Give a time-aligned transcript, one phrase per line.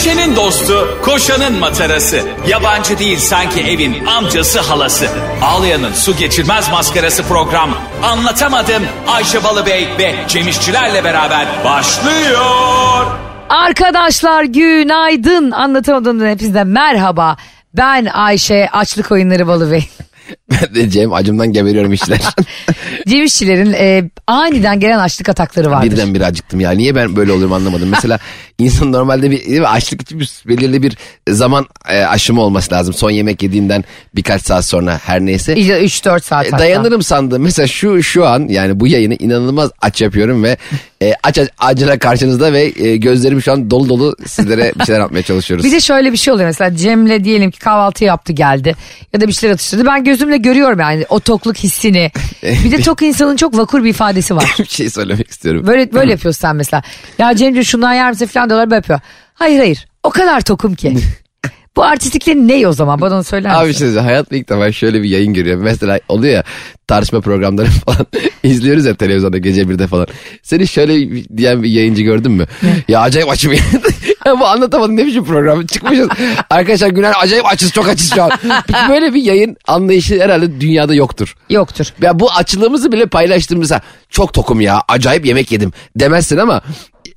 [0.00, 2.20] Ayşe'nin dostu, koşanın matarası.
[2.48, 5.06] Yabancı değil sanki evin amcası halası.
[5.42, 7.70] Ağlayan'ın su geçirmez maskarası program.
[8.02, 13.06] Anlatamadım Ayşe Balıbey ve Cemişçilerle beraber başlıyor.
[13.48, 15.50] Arkadaşlar günaydın.
[15.50, 17.36] Anlatamadığım hepinize merhaba.
[17.76, 19.88] Ben Ayşe Açlık Oyunları Balıbey.
[20.88, 22.20] Cem acımdan geberiyorum işler.
[23.08, 25.90] Cem İşçilerin e, aniden gelen açlık atakları vardır.
[25.90, 26.70] Birden bir acıktım ya.
[26.70, 27.88] Niye ben böyle olurum anlamadım.
[27.88, 28.18] Mesela
[28.58, 30.96] insan normalde bir değil mi, açlık için bir, belirli bir
[31.28, 32.94] zaman e, aşımı olması lazım.
[32.94, 35.56] Son yemek yediğinden birkaç saat sonra her neyse.
[35.56, 36.58] İşte 3-4 saat E, hatta.
[36.64, 37.42] dayanırım sandım.
[37.42, 40.56] Mesela şu şu an yani bu yayını inanılmaz aç yapıyorum ve
[41.02, 45.00] e, aç aç acıla karşınızda ve e, gözlerim şu an dolu dolu sizlere bir şeyler
[45.00, 45.66] atmaya çalışıyoruz.
[45.66, 48.74] Bir de şöyle bir şey oluyor mesela Cem'le diyelim ki kahvaltı yaptı geldi
[49.12, 49.86] ya da bir şeyler atıştırdı.
[49.86, 52.10] Ben gözümle görüyorum yani o tokluk hissini.
[52.42, 54.54] Bir de tok insanın çok vakur bir ifadesi var.
[54.58, 55.66] bir şey söylemek istiyorum.
[55.66, 56.82] Böyle böyle yapıyorsun sen mesela.
[57.18, 59.00] Ya Cemciğim şundan yer misin falan diyorlar böyle yapıyor.
[59.34, 60.96] Hayır hayır o kadar tokum ki.
[61.80, 63.84] Bu artistliklerin ne o zaman bana onu söyler misin?
[63.84, 64.02] Abi şey.
[64.02, 65.62] Hayatımda ilk defa şöyle bir yayın görüyorum.
[65.62, 66.44] Mesela oluyor ya
[66.86, 68.06] tartışma programları falan
[68.42, 70.06] izliyoruz ya televizyonda gece birde falan.
[70.42, 72.46] Seni şöyle diyen bir yayıncı gördün mü?
[72.88, 73.60] Ya acayip açım ya.
[74.40, 76.08] bu anlatamadım ne biçim program çıkmışız.
[76.50, 78.30] Arkadaşlar günaydın acayip açız çok açız şu an.
[78.88, 81.34] Böyle bir yayın anlayışı herhalde dünyada yoktur.
[81.50, 81.86] Yoktur.
[82.02, 86.62] Ya bu açlığımızı bile paylaştığımızda çok tokum ya acayip yemek yedim demezsin ama.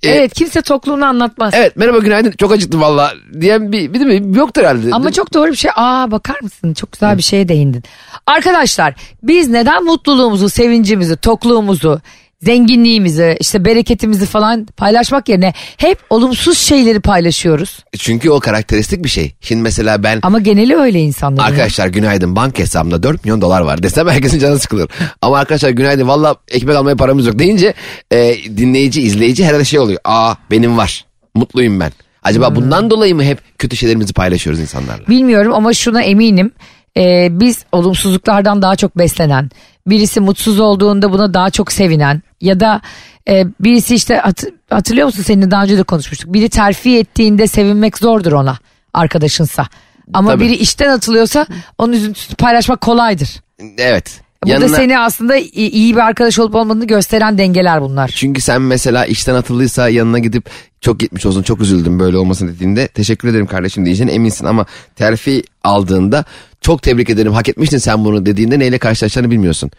[0.04, 1.54] E, Evet kimse tokluğunu anlatmaz.
[1.58, 4.88] Evet merhaba günaydın çok acıktım valla diyen bir, bir de mi yoktur herhalde.
[4.92, 5.72] Ama çok doğru bir şey.
[5.76, 6.74] Aa bakar mısın?
[6.74, 7.84] Çok güzel bir şeye değindin.
[8.28, 12.02] Arkadaşlar biz neden mutluluğumuzu, sevincimizi, tokluğumuzu,
[12.44, 17.80] zenginliğimizi, işte bereketimizi falan paylaşmak yerine hep olumsuz şeyleri paylaşıyoruz.
[17.98, 19.34] Çünkü o karakteristik bir şey.
[19.42, 21.44] Şimdi mesela ben Ama geneli öyle insanların.
[21.44, 24.90] arkadaşlar günaydın banka hesabımda 4 milyon dolar var desem herkesin canı sıkılır.
[25.22, 27.74] Ama arkadaşlar günaydın valla ekmek almaya paramız yok deyince
[28.12, 30.00] e, dinleyici izleyici herhalde şey oluyor.
[30.04, 31.92] Aa benim var mutluyum ben.
[32.24, 32.56] Acaba Hmm.
[32.56, 35.08] bundan dolayı mı hep kötü şeylerimizi paylaşıyoruz insanlarla?
[35.08, 36.52] Bilmiyorum ama şuna eminim.
[36.98, 39.50] Ee, biz olumsuzluklardan daha çok beslenen,
[39.88, 42.82] birisi mutsuz olduğunda buna daha çok sevinen ya da
[43.30, 46.34] e, birisi işte hat- hatırlıyor musun seninle daha önce de konuşmuştuk.
[46.34, 48.58] Biri terfi ettiğinde sevinmek zordur ona
[48.94, 49.68] arkadaşınsa.
[50.14, 50.44] Ama Tabii.
[50.44, 51.46] biri işten atılıyorsa
[51.78, 53.30] onun üzüntüsünü paylaşmak kolaydır.
[53.78, 54.20] Evet.
[54.44, 58.08] Bu da Yanına- seni aslında iyi bir arkadaş olup olmadığını gösteren dengeler bunlar.
[58.16, 60.50] Çünkü sen mesela işten atıldıysa yanına gidip
[60.82, 64.66] çok gitmiş olsun çok üzüldüm böyle olmasın dediğinde teşekkür ederim kardeşim diyeceğine eminsin ama
[64.96, 66.26] terfi aldığında
[66.64, 69.72] çok tebrik ederim hak etmiştin sen bunu dediğinde neyle karşılaşacağını bilmiyorsun.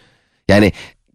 [0.49, 0.73] Yani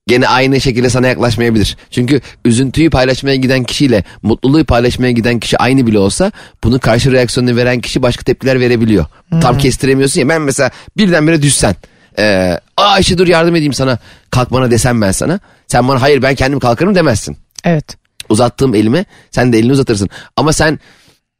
[0.08, 1.78] gene aynı şekilde sana yaklaşmayabilir.
[1.92, 6.32] Çünkü üzüntüyü paylaşmaya giden kişiyle mutluluğu paylaşmaya giden kişi aynı bile olsa
[6.64, 9.06] bunun karşı reaksiyonunu veren kişi başka tepkiler verebiliyor.
[9.42, 11.76] Tam kestiremiyorsun ya ben mesela birdenbire düşsen.
[12.20, 13.98] Ee, Aa Ayşe dur yardım edeyim sana
[14.32, 15.40] kalkmana desem ben sana.
[15.68, 17.98] Sen bana hayır ben kendim kalkarım demezsin Evet.
[18.30, 20.10] uzattığım elime sen de elini uzatırsın.
[20.36, 20.80] Ama sen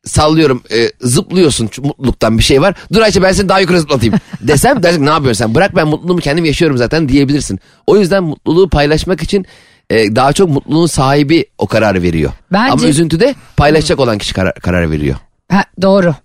[0.06, 2.76] sallıyorum e, zıplıyorsun mutluluktan bir şey var.
[2.94, 6.20] Dur Ayşe ben seni daha yukarı zıplatayım desem dersin ne yapıyorsun sen bırak ben mutluluğumu
[6.22, 7.60] kendim yaşıyorum zaten diyebilirsin.
[7.88, 9.46] O yüzden mutluluğu paylaşmak için
[9.90, 12.32] e, daha çok mutluluğun sahibi o kararı veriyor.
[12.54, 15.16] Bence- Ama üzüntüde paylaşacak olan kişi karar, karar veriyor.
[15.52, 16.16] Ha, doğru.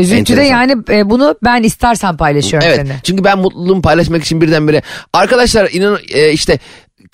[0.00, 3.00] Üzüntüde yani e, bunu ben istersen paylaşıyorum Evet seninle.
[3.04, 4.82] çünkü ben mutluluğumu paylaşmak için birdenbire
[5.12, 6.58] arkadaşlar inan e, işte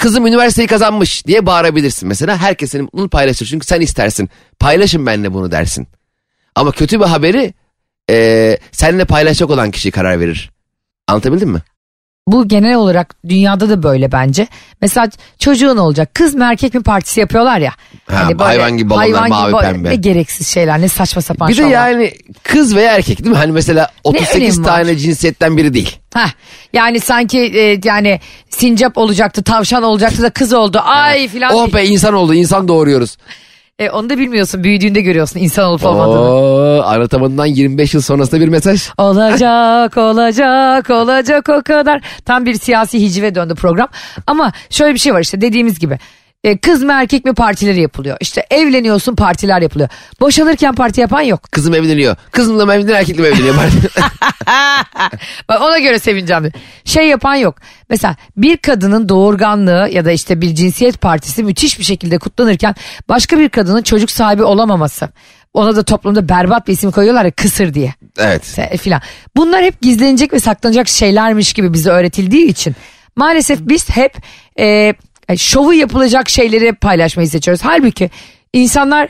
[0.01, 2.37] kızım üniversiteyi kazanmış diye bağırabilirsin mesela.
[2.37, 4.31] Herkes senin mutluluğunu paylaşır çünkü sen istersin.
[4.59, 5.89] Paylaşın benimle bunu dersin.
[6.55, 7.55] Ama kötü bir haberi
[8.11, 10.51] e, seninle paylaşacak olan kişi karar verir.
[11.07, 11.63] Anlatabildim mi?
[12.29, 14.47] Bu genel olarak dünyada da böyle bence.
[14.83, 15.09] Mesela
[15.39, 16.15] çocuğun olacak.
[16.15, 17.73] Kız mı erkek mi partisi yapıyorlar ya.
[18.07, 19.91] Hani Ha, hayvan gibi balonlar, mavi ba- pembe.
[19.91, 21.71] Ne gereksiz şeyler ne saçma sapan Bir de şovlar.
[21.71, 23.37] yani kız veya erkek değil mi?
[23.37, 24.77] Hani mesela 38 önemi var?
[24.77, 25.99] tane cinsiyetten biri değil.
[26.15, 26.29] Heh,
[26.73, 28.21] yani sanki e, yani
[28.51, 30.81] sincap olacaktı tavşan olacaktı da kız oldu.
[30.85, 31.55] Ay filan.
[31.55, 33.17] Oh be insan oldu insan doğuruyoruz.
[33.81, 36.21] E, onu da bilmiyorsun büyüdüğünde görüyorsun insan olup olmadığını.
[36.21, 38.89] Oo, anlatamadığından 25 yıl sonrasında bir mesaj.
[38.99, 42.03] Olacak olacak olacak o kadar.
[42.25, 43.89] Tam bir siyasi hicive döndü program.
[44.27, 45.99] Ama şöyle bir şey var işte dediğimiz gibi.
[46.45, 48.17] E, kız mı erkek mi partileri yapılıyor.
[48.21, 49.89] İşte evleniyorsun partiler yapılıyor.
[50.21, 51.43] Boşanırken parti yapan yok.
[51.53, 52.17] Kızım evleniyor.
[52.31, 53.55] Kızımla mı evleniyor erkekle mi evleniyor?
[55.49, 56.53] Bak ona göre sevineceğim.
[56.85, 57.57] Şey yapan yok.
[57.91, 62.75] Mesela bir kadının doğurganlığı ya da işte bir cinsiyet partisi müthiş bir şekilde kutlanırken
[63.09, 65.09] başka bir kadının çocuk sahibi olamaması.
[65.55, 68.43] Ona da toplumda berbat bir isim koyuyorlar ya kısır diye evet.
[68.45, 69.01] Se- filan.
[69.37, 72.77] Bunlar hep gizlenecek ve saklanacak şeylermiş gibi bize öğretildiği için
[73.17, 74.17] maalesef biz hep
[74.59, 74.95] e,
[75.37, 77.65] şovu yapılacak şeyleri paylaşmayı seçiyoruz.
[77.65, 78.11] Halbuki
[78.53, 79.09] insanlar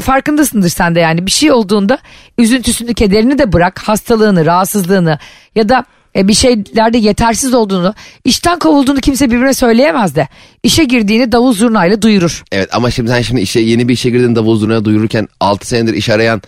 [0.00, 1.98] farkındasındır sen de yani bir şey olduğunda
[2.38, 5.18] üzüntüsünü kederini de bırak hastalığını rahatsızlığını
[5.54, 5.84] ya da
[6.16, 10.28] e, bir şeylerde yetersiz olduğunu işten kovulduğunu kimse birbirine söyleyemez de
[10.62, 12.44] işe girdiğini davul zurnayla duyurur.
[12.52, 15.94] Evet ama şimdi sen şimdi işe yeni bir işe girdin davul zurnaya duyururken 6 senedir
[15.94, 16.42] iş arayan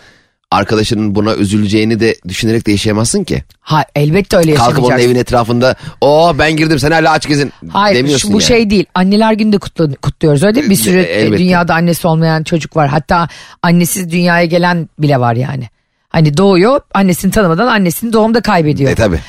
[0.55, 3.43] arkadaşının buna üzüleceğini de düşünerek de yaşayamazsın ki.
[3.59, 5.11] Ha, elbette öyle Kalkıp onun yaşamayacaksın.
[5.11, 8.47] evin etrafında o ben girdim sen hala aç gezin Hayır demiyorsun şu- bu yani.
[8.47, 8.85] şey değil.
[8.95, 10.69] Anneler günü de kutlu, kutluyoruz öyle değil mi?
[10.69, 11.43] Bir sürü E, e, elbette.
[11.43, 12.89] dünyada annesi olmayan çocuk var.
[12.89, 13.27] Hatta
[13.63, 15.69] annesiz dünyaya gelen bile var yani.
[16.09, 18.91] Hani doğuyor annesini tanımadan annesini doğumda kaybediyor.
[18.91, 19.19] E tabi.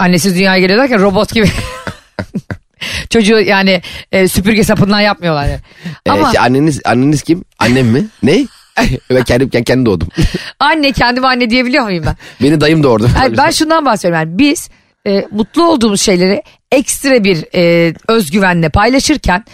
[0.00, 1.48] Annesiz dünyaya geliyor derken robot gibi.
[3.10, 3.82] Çocuğu yani
[4.12, 5.46] e, süpürge sapından yapmıyorlar.
[5.48, 5.60] Yani.
[6.08, 7.44] Ama anneniz, anneniz kim?
[7.58, 8.06] Annem mi?
[8.22, 8.46] ne?
[9.10, 10.08] ben kendim, ben kendim doğdum.
[10.60, 12.16] anne kendime anne diyebiliyor muyum ben?
[12.46, 13.08] Beni dayım doğurdu.
[13.22, 14.68] Yani ben şundan bahsediyorum yani biz
[15.06, 16.42] e, mutlu olduğumuz şeyleri
[16.72, 19.44] ekstra bir e, özgüvenle paylaşırken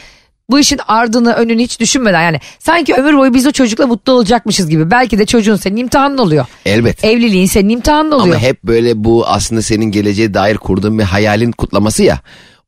[0.51, 4.69] bu işin ardını önünü hiç düşünmeden yani sanki ömür boyu biz o çocukla mutlu olacakmışız
[4.69, 6.47] gibi belki de çocuğun senin imtihanın oluyor.
[6.67, 7.05] Elbet.
[7.05, 8.37] Evliliğin senin imtihanın oluyor.
[8.37, 12.21] Ama hep böyle bu aslında senin geleceğe dair kurduğun bir hayalin kutlaması ya.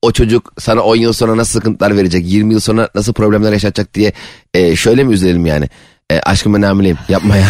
[0.03, 3.95] O çocuk sana 10 yıl sonra nasıl sıkıntılar verecek, 20 yıl sonra nasıl problemler yaşatacak
[3.95, 4.13] diye
[4.55, 5.69] e, şöyle mi üzerelim yani?
[6.11, 7.47] E, aşkım ben hamileyim yapma ya.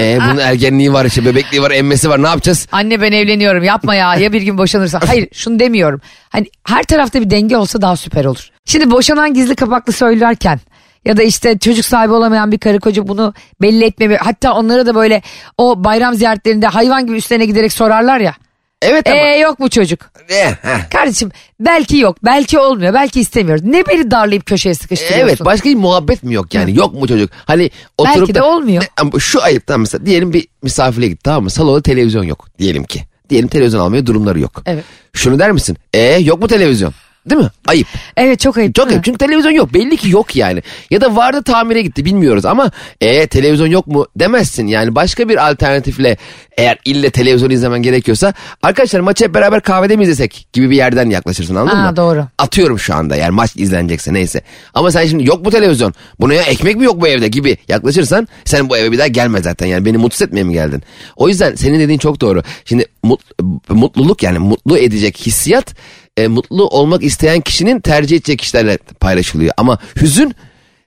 [0.00, 2.68] e, bunun ergenliği var işte bebekliği var emmesi var ne yapacağız?
[2.72, 5.00] Anne ben evleniyorum yapma ya ya bir gün boşanırsa.
[5.06, 6.00] Hayır şunu demiyorum.
[6.28, 8.50] Hani her tarafta bir denge olsa daha süper olur.
[8.64, 10.60] Şimdi boşanan gizli kapaklı söylerken
[11.04, 14.94] ya da işte çocuk sahibi olamayan bir karı koca bunu belli etmemi hatta onlara da
[14.94, 15.22] böyle
[15.58, 18.34] o bayram ziyaretlerinde hayvan gibi üstlerine giderek sorarlar ya.
[18.82, 19.16] Evet ama.
[19.16, 20.00] Ee yok bu çocuk.
[20.30, 20.90] E, heh.
[20.90, 21.30] Kardeşim
[21.60, 23.64] belki yok belki olmuyor belki istemiyoruz.
[23.64, 25.26] Ne beni darlayıp köşeye sıkıştırıyorsun.
[25.28, 27.30] Evet başka bir muhabbet mi yok yani yok mu çocuk?
[27.44, 28.82] Hani oturup Belki de da- olmuyor.
[28.82, 31.50] Ne- ama şu ayıptan mesela diyelim bir misafire gitti tamam mı?
[31.50, 33.04] Salonda televizyon yok diyelim ki.
[33.30, 34.62] Diyelim televizyon almaya durumları yok.
[34.66, 34.84] Evet.
[35.12, 35.76] Şunu der misin?
[35.94, 36.94] E yok mu televizyon?
[37.26, 37.48] Değil mi?
[37.66, 37.86] Ayıp.
[38.16, 38.74] Evet çok ayıp.
[38.74, 40.62] Çok ayıp çünkü televizyon yok belli ki yok yani.
[40.90, 42.70] Ya da vardı tamire gitti bilmiyoruz ama
[43.00, 44.66] e televizyon yok mu demezsin.
[44.66, 46.16] Yani başka bir alternatifle
[46.58, 51.10] eğer ille televizyon izlemen gerekiyorsa arkadaşlar maçı hep beraber kahvede mi izlesek gibi bir yerden
[51.10, 51.96] yaklaşırsın anladın Ha, mı?
[51.96, 52.26] doğru.
[52.38, 54.42] Atıyorum şu anda yani maç izlenecekse neyse.
[54.74, 55.94] Ama sen şimdi yok mu televizyon?
[56.20, 59.42] Buna ya ekmek mi yok bu evde gibi yaklaşırsan sen bu eve bir daha gelme
[59.42, 60.82] zaten yani beni mutsuz etmeye mi geldin?
[61.16, 62.42] O yüzden senin dediğin çok doğru.
[62.64, 65.74] Şimdi mut- mutluluk yani mutlu edecek hissiyat
[66.20, 69.52] e, mutlu olmak isteyen kişinin tercih edecek kişilerle paylaşılıyor.
[69.56, 70.34] Ama hüzün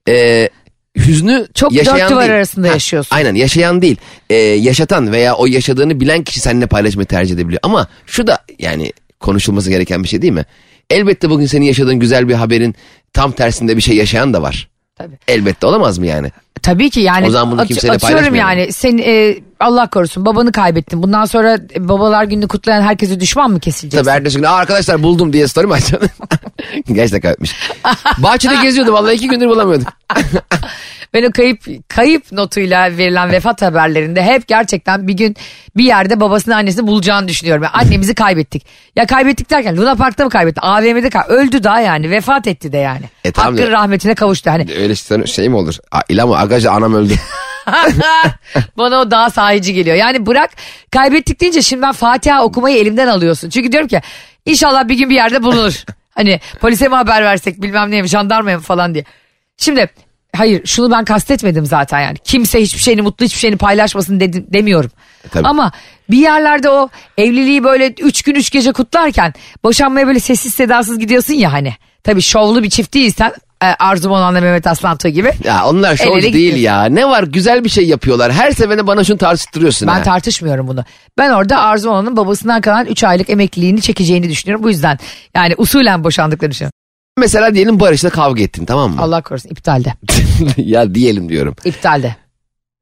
[0.10, 0.50] e,
[0.98, 2.34] hüznü Çok yaşayan dört duvar değil.
[2.34, 3.16] arasında yaşıyorsun.
[3.16, 3.98] Aynen yaşayan değil.
[4.30, 7.60] E, yaşatan veya o yaşadığını bilen kişi seninle paylaşmayı tercih edebiliyor.
[7.64, 10.46] Ama şu da yani konuşulması gereken bir şey değil mi?
[10.90, 12.76] Elbette bugün senin yaşadığın güzel bir haberin
[13.14, 14.70] tam tersinde bir şey yaşayan da var.
[14.96, 15.18] Tabii.
[15.28, 16.32] Elbette olamaz mı yani?
[16.62, 21.04] Tabii ki yani O zaman bunu kimseyle atıyorum yani sen e, Allah korusun babanı kaybettin.
[21.04, 24.06] Bundan sonra e, babalar gününü kutlayan herkese düşman mı kesileceksin?
[24.06, 26.10] Tabii ertesi gün "Aa, arkadaşlar buldum diye story mi açacaksın?
[26.94, 27.56] Gerçekten kaybetmiş.
[28.18, 29.88] Bahçede geziyordu vallahi iki gündür bulamıyordum.
[31.14, 35.36] Ben o kayıp kayıp notuyla verilen vefat haberlerinde hep gerçekten bir gün
[35.78, 37.64] bir yerde babasını annesini bulacağını düşünüyorum.
[37.64, 38.66] Yani annemizi kaybettik.
[38.96, 40.62] Ya kaybettik derken Luna Park'ta mı kaybetti?
[40.62, 43.06] AVM'de kay öldü daha yani vefat etti de yani.
[43.24, 43.72] E, tamam Hakkın ya.
[43.72, 44.52] rahmetine kavuştu.
[44.52, 45.78] Hani Öyle şey, şey mi olur?
[46.10, 46.38] Mı?
[46.38, 47.14] Arkadaşlar anam öldü.
[48.78, 49.96] Bana o daha sahici geliyor.
[49.96, 50.50] Yani bırak
[50.92, 53.50] kaybettik deyince şimdi ben Fatiha okumayı elimden alıyorsun.
[53.50, 54.02] Çünkü diyorum ki
[54.46, 55.84] inşallah bir gün bir yerde bulunur.
[56.12, 59.04] hani polise mi haber versek bilmem neye mi jandarmaya mı falan diye.
[59.58, 59.90] Şimdi
[60.36, 62.18] hayır şunu ben kastetmedim zaten yani.
[62.24, 64.92] Kimse hiçbir şeyini mutlu hiçbir şeyini paylaşmasın dedim, demiyorum.
[65.32, 65.48] tabii.
[65.48, 65.72] Ama
[66.10, 69.34] bir yerlerde o evliliği böyle üç gün üç gece kutlarken
[69.64, 71.74] boşanmaya böyle sessiz sedasız gidiyorsun ya hani.
[72.04, 73.34] Tabii şovlu bir çift değilsen
[73.64, 75.32] e, Arzu Monan'la Mehmet Aslantuğ gibi.
[75.44, 76.60] Ya onlar şovcu değil gidiyorsun.
[76.62, 76.86] ya.
[76.86, 78.32] Ne var güzel bir şey yapıyorlar.
[78.32, 80.04] Her seferinde bana şunu tartıştırıyorsun Ben ha.
[80.04, 80.84] tartışmıyorum bunu.
[81.18, 84.64] Ben orada Arzu Onan'ın babasından kalan 3 aylık emekliliğini çekeceğini düşünüyorum.
[84.64, 84.98] Bu yüzden
[85.36, 86.74] yani usulen boşandıklarını düşünüyorum.
[87.18, 89.02] Mesela diyelim Barış'la kavga ettin tamam mı?
[89.02, 89.94] Allah korusun iptalde.
[90.58, 91.56] ya diyelim diyorum.
[91.66, 92.16] İptalde.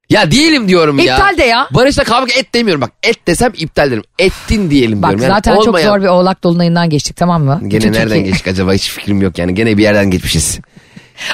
[0.09, 1.15] Ya diyelim diyorum ya.
[1.15, 1.67] İptal de ya.
[1.71, 2.91] Barış'la kavga et demiyorum bak.
[3.03, 4.03] Et desem iptal derim.
[4.19, 5.23] Ettin diyelim Bak diyorum.
[5.23, 7.59] Yani zaten çok olmayan- zor bir oğlak dolunayından geçtik tamam mı?
[7.61, 9.55] Gene Bütün nereden Türkiye- geçtik acaba hiç fikrim yok yani.
[9.55, 10.59] Gene bir yerden geçmişiz.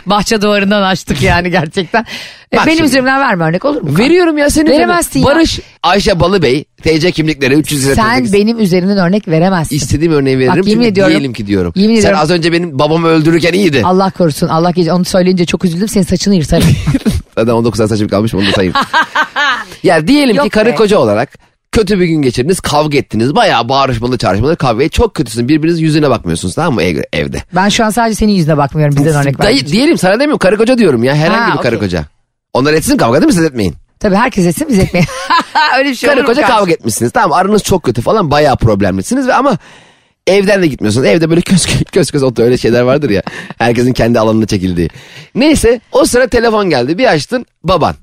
[0.05, 2.05] Bahçe duvarından açtık yani gerçekten.
[2.53, 2.87] E, Bak benim şimdi.
[2.89, 3.97] üzerimden verme örnek olur mu?
[3.97, 4.69] Veriyorum ya senin.
[4.71, 5.25] Veremezsin ya.
[5.25, 7.95] Barış, Ayşe Balıbey, TC kimlikleri 300 lira.
[7.95, 9.75] Sen benim üzerimden örnek veremezsin.
[9.75, 11.73] İstediğim örneği veririm Bak, yemin çünkü ediyorum- diyelim ki diyorum.
[11.75, 13.81] yemin Sen ediyorum- az önce benim babamı öldürürken iyiydi.
[13.85, 16.67] Allah korusun Allah gece onu söyleyince çok üzüldüm senin saçını yırtarım.
[17.37, 18.73] Zaten 19 tane saçım kalmış onu da sayayım.
[19.83, 20.75] ya diyelim ki Yok karı be.
[20.75, 21.46] koca olarak
[21.77, 23.35] kötü bir gün geçirdiniz kavga ettiniz.
[23.35, 27.43] Bayağı bağırışmalı çağrışmalı kavga çok kötüsün birbirinizin yüzüne bakmıyorsunuz tamam mı ev- evde.
[27.55, 29.71] ben şu an sadece senin yüzüne bakmıyorum bizden örnek Dayı, verdim.
[29.71, 31.87] diyelim sana demiyorum karı koca diyorum ya herhangi Ha, bir karı okey.
[31.87, 32.05] koca.
[32.53, 33.75] Onlar etsin kavga değil mi siz etmeyin.
[33.99, 35.07] Tabii herkes etsin biz etmeyin.
[35.77, 36.57] Öyle bir şey olur Karı mu koca kardeşim?
[36.59, 39.57] kavga etmişsiniz tamam aranız çok kötü falan bayağı problemlisiniz ve ama
[40.27, 41.05] evden de gitmiyorsunuz.
[41.07, 43.21] Evde böyle köz köz köz otur öyle şeyler vardır ya.
[43.57, 44.89] Herkesin kendi alanına çekildiği.
[45.35, 47.95] Neyse o sıra telefon geldi bir açtın baban.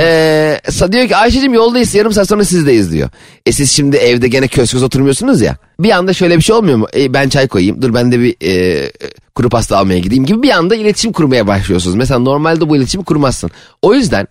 [0.00, 0.60] Ee,
[0.92, 3.10] diyor ki Ayşe'cim yoldayız yarım saat sonra sizdeyiz diyor.
[3.46, 5.56] E siz şimdi evde gene köz köz oturmuyorsunuz ya.
[5.80, 6.86] Bir anda şöyle bir şey olmuyor mu?
[6.96, 8.92] E, ben çay koyayım dur ben de bir e,
[9.34, 11.96] kuru pasta almaya gideyim gibi bir anda iletişim kurmaya başlıyorsunuz.
[11.96, 13.50] Mesela normalde bu iletişimi kurmazsın.
[13.82, 14.26] O yüzden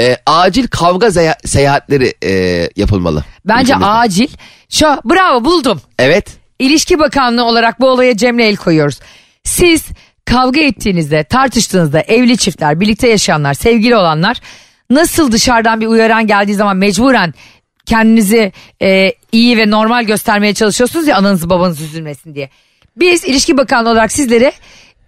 [0.00, 2.32] e, acil kavga zeya- seyahatleri e,
[2.76, 3.24] yapılmalı.
[3.44, 3.86] Bence Ülkemizde.
[3.86, 4.28] acil.
[4.68, 5.80] Şu bravo buldum.
[5.98, 6.26] Evet.
[6.58, 9.00] İlişki Bakanlığı olarak bu olaya Cem'le el koyuyoruz.
[9.44, 9.84] Siz
[10.24, 14.40] kavga ettiğinizde, tartıştığınızda evli çiftler, birlikte yaşayanlar, sevgili olanlar
[14.90, 17.34] nasıl dışarıdan bir uyaran geldiği zaman mecburen
[17.86, 22.50] kendinizi e, iyi ve normal göstermeye çalışıyorsunuz ya ananızı babanız üzülmesin diye.
[22.96, 24.52] Biz İlişki Bakanlığı olarak sizlere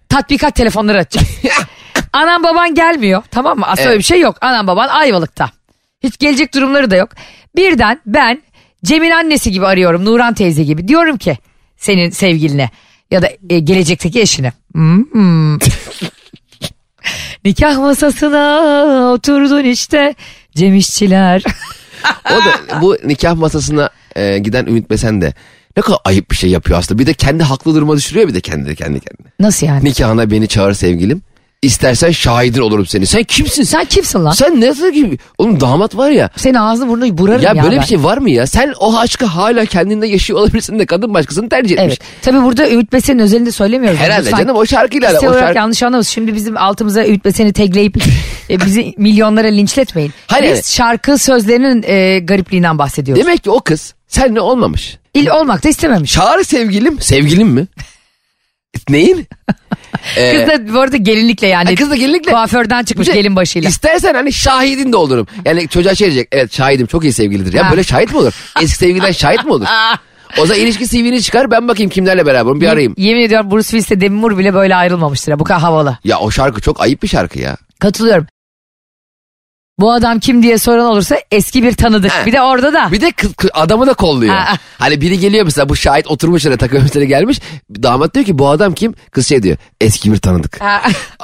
[0.09, 1.27] tatbikat telefonları açacağız.
[2.13, 3.65] Anan baban gelmiyor tamam mı?
[3.65, 3.89] Aslında Evet.
[3.89, 4.37] öyle bir şey yok.
[4.41, 5.51] Anan baban Ayvalık'ta.
[6.03, 7.09] Hiç gelecek durumları da yok.
[7.55, 8.41] Birden ben
[8.85, 10.87] Cem'in annesi gibi arıyorum Nuran teyze gibi.
[10.87, 11.37] Diyorum ki
[11.77, 12.69] senin sevgiline
[13.11, 14.51] ya da e, gelecekteki eşine.
[14.73, 15.57] Hmm.
[17.45, 20.15] Nikah masasına oturdun işte
[20.55, 21.43] Cem İşçiler.
[22.25, 25.33] O da bu nikah masasına e, giden Ümit Besen de
[25.77, 26.99] ne kadar ayıp bir şey yapıyor aslında.
[26.99, 29.27] Bir de kendi haklı duruma düşürüyor bir de kendi kendi kendine.
[29.39, 29.83] Nasıl yani?
[29.83, 31.21] Nikahına beni çağır sevgilim.
[31.61, 33.05] İstersen şahidin olurum seni.
[33.05, 33.63] Sen kimsin?
[33.63, 34.31] Sen kimsin lan?
[34.31, 35.17] Sen nasıl gibi?
[35.37, 36.29] Oğlum damat var ya.
[36.35, 37.53] Senin ağzını burnunu burarım ya.
[37.55, 37.81] Ya böyle ben.
[37.81, 38.47] bir şey var mı ya?
[38.47, 41.87] Sen o aşkı hala kendinde yaşıyor olabilirsin de kadın başkasını tercih etmiş.
[41.87, 42.21] Evet.
[42.21, 43.99] Tabii burada Ümit Besen'in özelinde söylemiyoruz.
[43.99, 45.07] Herhalde Lütfen canım o şarkıyla.
[45.09, 45.57] Kişisel O şarkı...
[45.57, 46.07] yanlış anlamayız.
[46.07, 47.97] Şimdi bizim altımıza Ümit Besen'i tegleyip
[48.49, 50.13] e, bizi milyonlara linçletmeyin.
[50.27, 50.67] Hayır, Biz evet.
[50.67, 53.23] şarkı sözlerinin e, garipliğinden bahsediyoruz.
[53.25, 54.97] Demek ki o kız seninle olmamış.
[55.13, 56.11] İl olmak da istememiş.
[56.13, 57.01] Çağır sevgilim.
[57.01, 57.67] Sevgilim mi?
[58.89, 59.27] Neyin?
[60.17, 61.69] Ee, Kız da bu arada gelinlikle yani.
[61.69, 62.31] Ha, kız da gelinlikle.
[62.31, 63.69] Kuaförden çıkmış gelin başıyla.
[63.69, 65.27] İstersen hani şahidin de olurum.
[65.45, 66.27] Yani çocuğa şey diyecek.
[66.31, 67.53] Evet şahidim çok iyi sevgilidir.
[67.53, 67.71] Ya Ha.
[67.71, 68.33] böyle şahit mi olur?
[68.61, 69.65] Eski sevgiliden şahit mi olur?
[70.39, 72.93] O zaman ilişki CV'ni çıkar ben bakayım kimlerle beraberim bir arayayım.
[72.97, 75.31] Yemin ediyorum Bruce Willis'le Demi Moore bile böyle ayrılmamıştır.
[75.31, 75.39] ya.
[75.39, 75.97] Bu kadar havalı.
[76.03, 77.57] Ya o şarkı çok ayıp bir şarkı ya.
[77.79, 78.27] Katılıyorum.
[79.79, 82.11] Bu adam kim diye soran olursa eski bir tanıdık.
[82.11, 82.25] Ha.
[82.25, 82.91] Bir de orada da.
[82.91, 84.35] Bir de kız, kız- adamı da kolluyor.
[84.35, 84.57] Ha.
[84.79, 87.39] Hani biri geliyor mesela bu şahit oturmuş oraya takım elbiseyle gelmiş.
[87.83, 88.93] Damat diyor ki bu adam kim?
[89.11, 90.61] Kız şey diyor eski bir tanıdık.
[90.61, 90.81] Ha.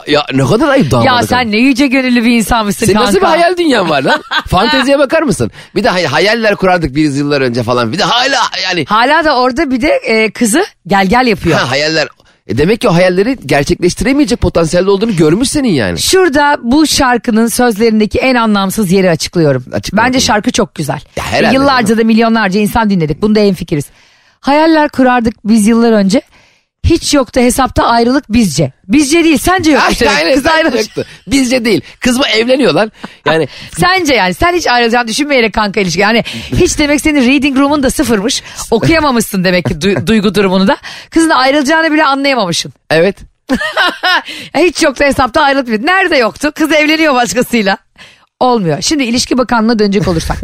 [0.08, 1.06] Ya ne kadar ayıp damat.
[1.06, 3.08] ya sen ne yüce gönüllü bir insanmışsın Senin kanka.
[3.08, 4.22] nasıl bir hayal dünyan var lan?
[4.48, 5.52] Fanteziye bakar mısın?
[5.76, 7.94] Bir de hay- hayaller kurardık biz yıllar önce falan.
[7.94, 11.60] Bir de hala yani Hala da orada bir de e, kızı gel gel yapıyor.
[11.60, 12.08] ha, hayaller.
[12.48, 16.00] E demek ki o hayalleri gerçekleştiremeyecek potansiyelde olduğunu görmüş senin yani.
[16.00, 19.66] Şurada bu şarkının sözlerindeki en anlamsız yeri açıklıyorum.
[19.74, 20.22] Açıkla Bence bakalım.
[20.22, 21.00] şarkı çok güzel.
[21.16, 23.22] Ya herhalde Yıllarca da milyonlarca insan dinledik.
[23.22, 23.86] Bunda en fikiriz.
[24.40, 26.22] Hayaller kurardık biz yıllar önce.
[26.84, 28.72] Hiç yoktu hesapta ayrılık bizce.
[28.88, 29.84] Bizce değil sence yok.
[29.84, 30.82] Ay, aynen, Kız ayrılmış.
[30.82, 31.06] yoktu.
[31.28, 31.82] Bizce değil.
[32.00, 32.92] Kız mı evleniyor lan?
[33.26, 33.48] Yani
[33.80, 36.00] Sence yani sen hiç ayrılacağını düşünmeyerek kanka ilişki.
[36.00, 36.24] Yani
[36.56, 38.44] hiç demek senin reading room'un da sıfırmış.
[38.72, 40.78] Okuyamamışsın demek ki du- duygu durumunu da.
[41.10, 42.74] Kızın da ayrılacağını bile anlayamamışsın.
[42.90, 43.18] evet.
[44.58, 45.84] Hiç yoktu hesapta ayrılık.
[45.84, 46.52] Nerede yoktu?
[46.56, 47.78] Kız evleniyor başkasıyla.
[48.40, 48.82] Olmuyor.
[48.82, 50.38] Şimdi ilişki bakanlığına dönecek olursak.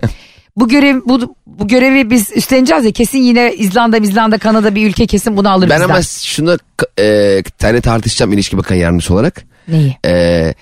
[0.58, 5.08] Bu görev bu, bu görevi biz üstleneceğiz ya kesin yine İzlanda, İzlanda, Kanada bir ülke
[5.08, 5.94] kesin bunu alır Ben bizden.
[5.94, 6.58] ama şunu
[7.00, 9.44] e, tane tartışacağım ilişki bakan yardımcısı olarak.
[9.68, 9.98] Neyi?
[10.06, 10.54] E,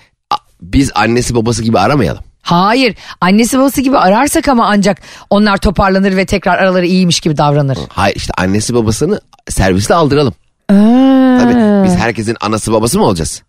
[0.62, 2.22] biz annesi babası gibi aramayalım.
[2.42, 2.96] Hayır.
[3.20, 4.98] Annesi babası gibi ararsak ama ancak
[5.30, 7.78] onlar toparlanır ve tekrar araları iyiymiş gibi davranır.
[7.88, 10.34] Hayır işte annesi babasını servisle aldıralım.
[10.68, 11.38] Aa.
[11.40, 13.42] Tabii biz herkesin anası babası mı olacağız?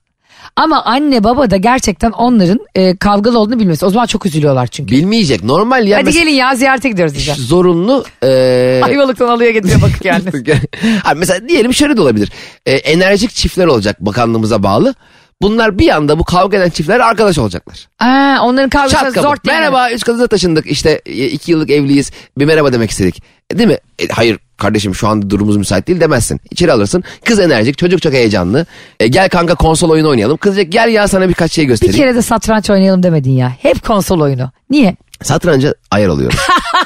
[0.56, 3.86] Ama anne baba da gerçekten onların e, kavgalı olduğunu bilmesi.
[3.86, 4.92] O zaman çok üzülüyorlar çünkü.
[4.96, 5.98] Bilmeyecek normal ya.
[5.98, 7.40] Hadi mesela gelin ya ziyarete gidiyoruz diyeceğim.
[7.40, 8.06] Zorunlu.
[8.24, 8.28] E,
[8.84, 10.24] Ayvalık'tan alıyor getiriyor bakıp yani.
[11.04, 12.32] Ha, mesela diyelim şöyle de olabilir.
[12.66, 14.96] E, enerjik çiftler olacak bakanlığımıza bağlı.
[15.42, 17.88] Bunlar bir anda bu kavga eden çiftler arkadaş olacaklar.
[18.00, 19.32] Aa, onların kavgası zor değil.
[19.34, 19.40] mi?
[19.60, 23.24] Merhaba üç kadına taşındık işte e, iki yıllık evliyiz bir merhaba demek istedik.
[23.54, 23.78] E, Değil mi?
[24.00, 26.42] E, hayır kardeşim şu anda durumumuz müsait değil demezsin.
[26.52, 28.66] İçeri alırsın kız enerjik çocuk çok heyecanlı.
[29.00, 30.38] E, gel kanka konsol oyunu oynayalım.
[30.38, 31.98] Kız diyecek gel ya sana birkaç şey Bir göstereyim.
[32.02, 33.54] kere de satranç oynayalım demedin ya.
[33.62, 34.52] Hep konsol oyunu.
[34.70, 34.96] Niye?
[35.24, 36.38] Satranca ayar oluyorum.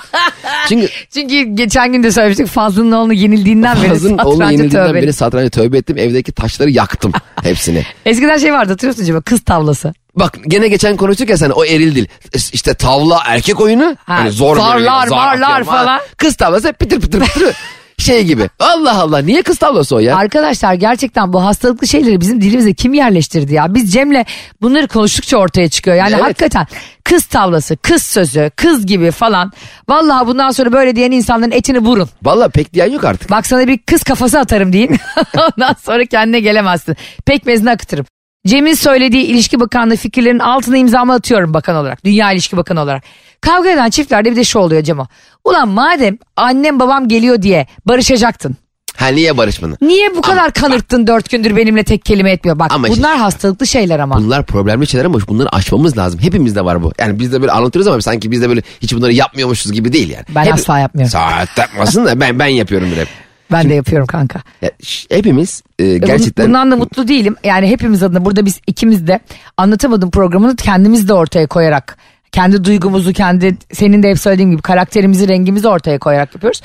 [0.70, 5.14] Çünkü Çünkü geçen gün de söylemiştik Fazlı'nın oğlunu yenildiğinden beri Fazlın oğlu satranca yenildiğinden beri
[5.14, 5.98] satranca tövbe ettim.
[5.98, 7.12] Evdeki taşları yaktım
[7.44, 7.84] hepsini.
[8.06, 9.94] Eskiden şey vardı hatırlıyorsun acaba kız tavlası.
[10.16, 12.06] Bak gene geçen konuştuk ya sen o eril dil.
[12.54, 13.84] İşte tavla erkek oyunu.
[14.06, 16.02] Ha, hani zor zarlar, böyle, zar atıyorum falan.
[16.18, 17.56] Kız tavlası pıtır pıtır pıtır.
[17.98, 18.50] şey gibi.
[18.60, 20.18] Allah Allah niye kız tavlası o ya?
[20.18, 23.74] Arkadaşlar gerçekten bu hastalıklı şeyleri bizim dilimize kim yerleştirdi ya?
[23.76, 24.24] Biz Cem'le
[24.62, 25.98] bunları konuştukça ortaya çıkıyor.
[25.98, 26.24] Yani Evet.
[26.24, 26.68] hakikaten
[27.04, 29.52] kız tavlası, kız sözü, kız gibi falan.
[29.90, 32.10] Vallahi bundan sonra böyle diyen insanların etini vurun.
[32.24, 33.32] Valla pek diyen yok artık.
[33.32, 34.98] Bak sana bir kız kafası atarım deyin.
[35.38, 36.96] Ondan sonra kendine gelemezsin.
[37.26, 38.06] Pekmezini akıtırım.
[38.48, 42.06] Cem'in söylediği ilişki bakanlığı fikirlerin altına imzamı atıyorum bakan olarak.
[42.06, 43.04] Dünya ilişki bakanı olarak.
[43.42, 45.08] Kavga eden çiftlerde bir de şu oluyor Cemo.
[45.46, 48.56] Ulan madem annem babam geliyor diye barışacaktın.
[48.98, 49.78] Ha niye barışmanı?
[49.82, 52.60] Niye bu kadar kanırttın dört gündür benimle tek kelime etmiyor?
[52.60, 54.18] Bak Ama bunlar işte- hastalıklı şeyler ama.
[54.18, 56.20] Bunlar problemli şeyler ama bunları aşmamız lazım.
[56.20, 56.92] Hepimizde var bu.
[57.00, 60.10] Yani biz de böyle anlatıyoruz ama sanki biz de böyle hiç bunları yapmıyormuşuz gibi değil
[60.10, 60.26] yani.
[60.36, 61.12] Ben asla yapmıyorum.
[61.12, 63.08] Saat yapmasın da ben ben yapıyorum hep.
[63.52, 64.42] Ben de yapıyorum kanka.
[64.62, 64.72] Ya,
[65.12, 67.36] hepimiz e, bun- gerçekten Bundan da mutlu değilim.
[67.44, 69.20] Yani hepimiz adına burada biz ikimiz de
[69.58, 71.98] anlatamadım programını kendimiz de ortaya koyarak
[72.34, 76.62] kendi duygumuzu kendi senin de hep söylediğin gibi karakterimizi rengimizi ortaya koyarak yapıyoruz.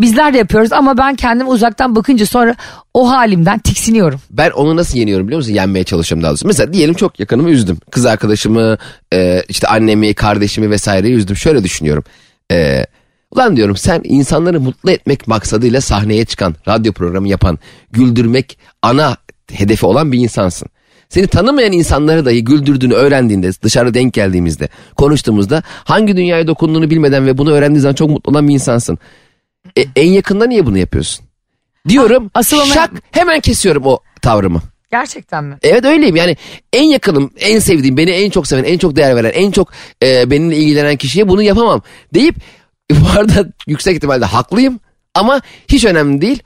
[0.00, 2.56] Bizler de yapıyoruz ama ben kendimi uzaktan bakınca sonra
[2.94, 4.20] o halimden tiksiniyorum.
[4.30, 5.52] Ben onu nasıl yeniyorum biliyor musun?
[5.52, 6.46] Yenmeye çalışıyorum daha doğrusu.
[6.46, 7.78] Mesela diyelim çok yakınımı üzdüm.
[7.90, 8.78] Kız arkadaşımı,
[9.12, 11.36] e, işte annemi, kardeşimi vesaireyi üzdüm.
[11.36, 12.04] Şöyle düşünüyorum.
[12.52, 12.86] E,
[13.30, 17.58] ulan diyorum sen insanları mutlu etmek maksadıyla sahneye çıkan, radyo programı yapan,
[17.92, 19.16] güldürmek ana
[19.52, 20.68] hedefi olan bir insansın.
[21.08, 27.38] Seni tanımayan insanları dahi güldürdüğünü öğrendiğinde, dışarı denk geldiğimizde, konuştuğumuzda hangi dünyaya dokunduğunu bilmeden ve
[27.38, 28.98] bunu öğrendiğin zaman çok mutlu olan bir insansın.
[29.78, 31.24] E, en yakında niye bunu yapıyorsun?
[31.88, 34.62] Diyorum, Asıl ona- şak hemen kesiyorum o tavrımı.
[34.90, 35.56] Gerçekten mi?
[35.62, 36.36] Evet öyleyim yani
[36.72, 39.72] en yakınım, en sevdiğim, beni en çok seven, en çok değer veren, en çok
[40.02, 41.82] e, benimle ilgilenen kişiye bunu yapamam
[42.14, 42.34] deyip
[42.90, 44.80] bu arada yüksek ihtimalle haklıyım
[45.14, 46.42] ama hiç önemli değil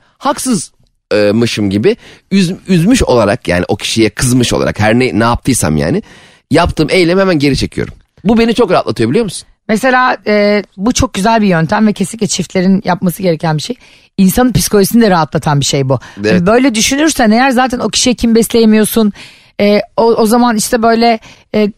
[1.11, 1.97] haksızmışım gibi
[2.31, 6.03] üz, üzmüş olarak yani o kişiye kızmış olarak her ne, ne yaptıysam yani
[6.51, 7.95] yaptığım eylemi hemen geri çekiyorum.
[8.25, 9.49] Bu beni çok rahatlatıyor biliyor musun?
[9.69, 13.77] Mesela e, bu çok güzel bir yöntem ve kesinlikle çiftlerin yapması gereken bir şey.
[14.17, 15.99] İnsanın psikolojisini de rahatlatan bir şey bu.
[16.25, 16.47] Evet.
[16.47, 19.13] Böyle düşünürsen eğer zaten o kişiye kim besleyemiyorsun.
[19.61, 21.19] E, o, o zaman işte böyle
[21.55, 21.73] e,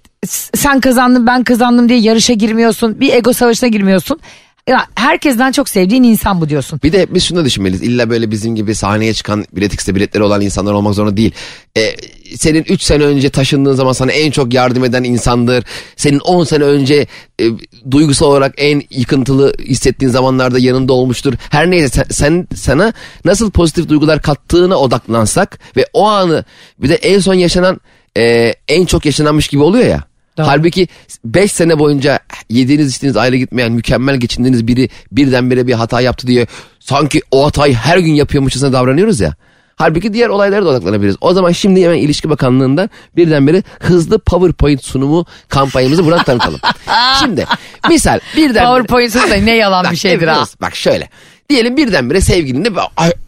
[0.55, 3.01] sen kazandın ben kazandım diye yarışa girmiyorsun.
[3.01, 4.21] Bir ego savaşına girmiyorsun.
[4.69, 6.81] Ya, herkesten çok sevdiğin insan bu diyorsun.
[6.83, 7.83] Bir de biz şunu da düşünmeliyiz.
[7.83, 11.33] İlla böyle bizim gibi sahneye çıkan bilet X'te biletleri olan insanlar olmak zorunda değil.
[11.77, 11.97] Ee,
[12.37, 15.65] senin 3 sene önce taşındığın zaman sana en çok yardım eden insandır.
[15.97, 17.07] Senin 10 sene önce
[17.41, 17.45] e,
[17.91, 21.35] duygusal olarak en yıkıntılı hissettiğin zamanlarda yanında olmuştur.
[21.51, 22.93] Her neyse sen, sen sana
[23.25, 26.45] nasıl pozitif duygular kattığına odaklansak ve o anı
[26.79, 27.81] bir de en son yaşanan
[28.19, 30.12] e, en çok yaşananmış gibi oluyor ya.
[30.39, 30.47] Doğru.
[30.47, 30.89] Halbuki
[31.25, 32.19] 5 sene boyunca
[32.51, 36.47] yediğiniz içtiğiniz ayrı gitmeyen mükemmel geçindiğiniz biri birdenbire bir hata yaptı diye
[36.81, 39.35] sanki o hatayı her gün yapıyormuşçasına davranıyoruz ya.
[39.77, 41.17] Halbuki diğer olaylara da odaklanabiliriz.
[41.21, 46.61] O zaman şimdi hemen İlişki Bakanlığı'ndan birdenbire hızlı PowerPoint sunumu kampanyamızı buradan tanıtalım.
[47.21, 47.47] şimdi
[47.89, 50.45] misal birden PowerPoint'un da ne yalan bir şeydir ha.
[50.61, 51.09] Bak şöyle.
[51.51, 52.71] Diyelim birdenbire sevgilinle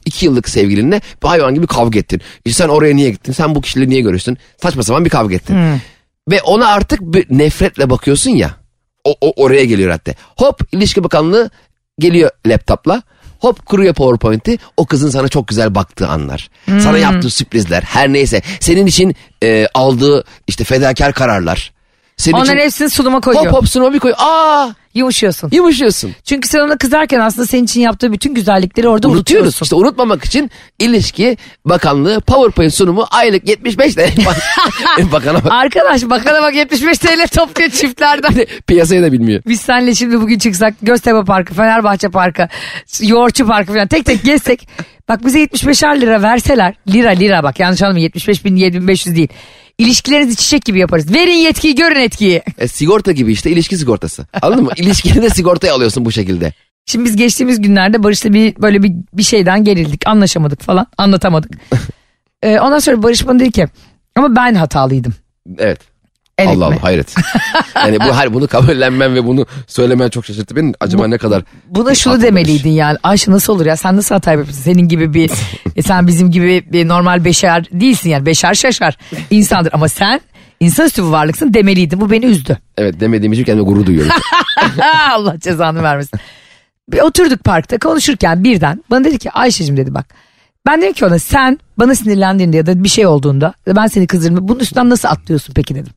[0.05, 2.21] iki yıllık sevgilinle hayvan gibi kavga ettin.
[2.45, 3.33] İşte sen oraya niye gittin?
[3.33, 4.39] Sen bu kişiyle niye görüştün?
[4.63, 5.57] Saçma sapan bir kavga ettin.
[6.31, 8.51] Ve ona artık bir nefretle bakıyorsun ya.
[9.05, 10.15] O, o oraya geliyor hatta.
[10.37, 11.51] Hop ilişki bakanlığı
[11.99, 13.03] geliyor laptopla.
[13.39, 14.59] Hop kuruyor PowerPoint'i.
[14.77, 16.51] O kızın sana çok güzel baktığı anlar.
[16.67, 17.83] Sana yaptığı sürprizler.
[17.83, 18.43] Her neyse.
[18.61, 21.73] Senin için e, aldığı işte fedakar kararlar.
[22.17, 23.47] Senin Onların için hepsini sunuma koyuyor.
[23.47, 24.13] hop hop sunuma bir koy.
[24.19, 25.51] Aa Yumuşuyorsun.
[25.53, 26.15] yumuşuyorsun.
[26.25, 29.17] Çünkü sen ona kızarken aslında senin için yaptığı bütün güzellikleri orada Unutuyoruz.
[29.47, 29.65] unutuyorsun.
[29.65, 34.01] İşte unutmamak için ilişki bakanlığı PowerPoint sunumu aylık 75 TL.
[35.13, 35.53] Bakana bak.
[35.53, 38.47] Arkadaş bakana bak 75 TL topluyor çiftlerden.
[38.67, 39.43] Piyasayı da bilmiyor.
[39.47, 42.49] Biz senle şimdi bugün çıksak Göztepe Parkı, Fenerbahçe Parkı,
[43.03, 44.69] Yoğurtçu Parkı falan tek tek gezsek.
[45.09, 46.75] bak bize 75'er lira verseler.
[46.89, 49.29] Lira lira bak yanlış anlama 75 bin 7500 değil.
[49.79, 51.15] İlişkilerinizi çiçek gibi yaparız.
[51.15, 52.43] Verin yetkiyi görün etkiyi.
[52.59, 54.27] E, sigorta gibi işte ilişki sigortası.
[54.43, 54.71] Anladın mı?
[54.85, 56.53] İlişkini de sigortaya alıyorsun bu şekilde.
[56.87, 60.07] Şimdi biz geçtiğimiz günlerde Barış'la bir böyle bir, bir şeyden gerildik.
[60.07, 60.87] Anlaşamadık falan.
[60.99, 61.51] Anlatamadık.
[62.43, 63.67] Ee, ondan sonra Barış bana dedi ki
[64.17, 65.15] ama ben hatalıydım.
[65.59, 65.79] Evet.
[66.39, 66.75] Evet Allah mi?
[66.75, 67.15] Allah hayret.
[67.77, 70.73] yani bu her bunu kabullenmen ve bunu söylemen çok şaşırttı beni.
[70.81, 72.99] Acaba ne kadar Buna şunu demeliydin yani.
[73.03, 74.63] Ayşe nasıl olur ya sen nasıl hata yapıyorsun?
[74.63, 75.31] Senin gibi bir
[75.77, 78.27] e, sen bizim gibi bir normal beşer değilsin yani.
[78.27, 78.99] Beşer şaşar
[79.31, 80.21] insandır ama sen
[80.65, 82.01] insanüstü bir varlıksın demeliydin.
[82.01, 82.59] Bu beni üzdü.
[82.79, 84.13] evet demediğim için kendime gurur duyuyorum.
[85.11, 86.21] Allah cezanı vermesin.
[86.89, 90.07] Bir oturduk parkta konuşurken birden bana dedi ki Ayşe'cim dedi bak.
[90.67, 94.49] Ben dedim ki ona sen bana sinirlendiğinde ya da bir şey olduğunda ben seni kızdırdım.
[94.49, 95.93] Bunun üstünden nasıl atlıyorsun peki dedim.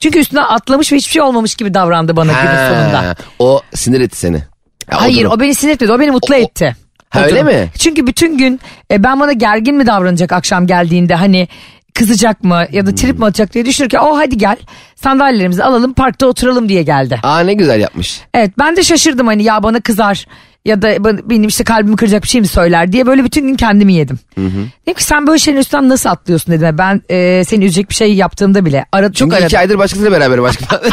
[0.00, 3.02] Çünkü üstünden atlamış ve hiçbir şey olmamış gibi davrandı bana günün sonunda.
[3.02, 4.36] Ha, o sinir etti seni.
[4.36, 5.32] Ya, Hayır durum.
[5.32, 6.76] o beni sinir etmedi o beni mutlu O- o- etti.
[7.10, 7.68] Ha, O öyle mi?
[7.78, 11.48] Çünkü bütün gün e, ben bana gergin mi davranacak akşam geldiğinde hani
[11.94, 14.56] kızacak mı ya da trip mi atacak diye düşünürken o hadi gel
[14.96, 17.20] sandalyelerimizi alalım parkta oturalım diye geldi.
[17.22, 18.20] Aa ne güzel yapmış.
[18.34, 20.26] Evet ben de şaşırdım hani ya bana kızar
[20.64, 23.92] ya da benim işte kalbimi kıracak bir şey mi söyler diye böyle bütün gün kendimi
[23.94, 24.18] yedim.
[24.36, 26.78] Dedim ki sen böyle şeylerin üstünden nasıl atlıyorsun dedim.
[26.78, 29.46] Ben e, seni üzecek bir şey yaptığımda bile ara, çok Çünkü aradım.
[29.46, 30.80] iki aydır başkasıyla beraber başka.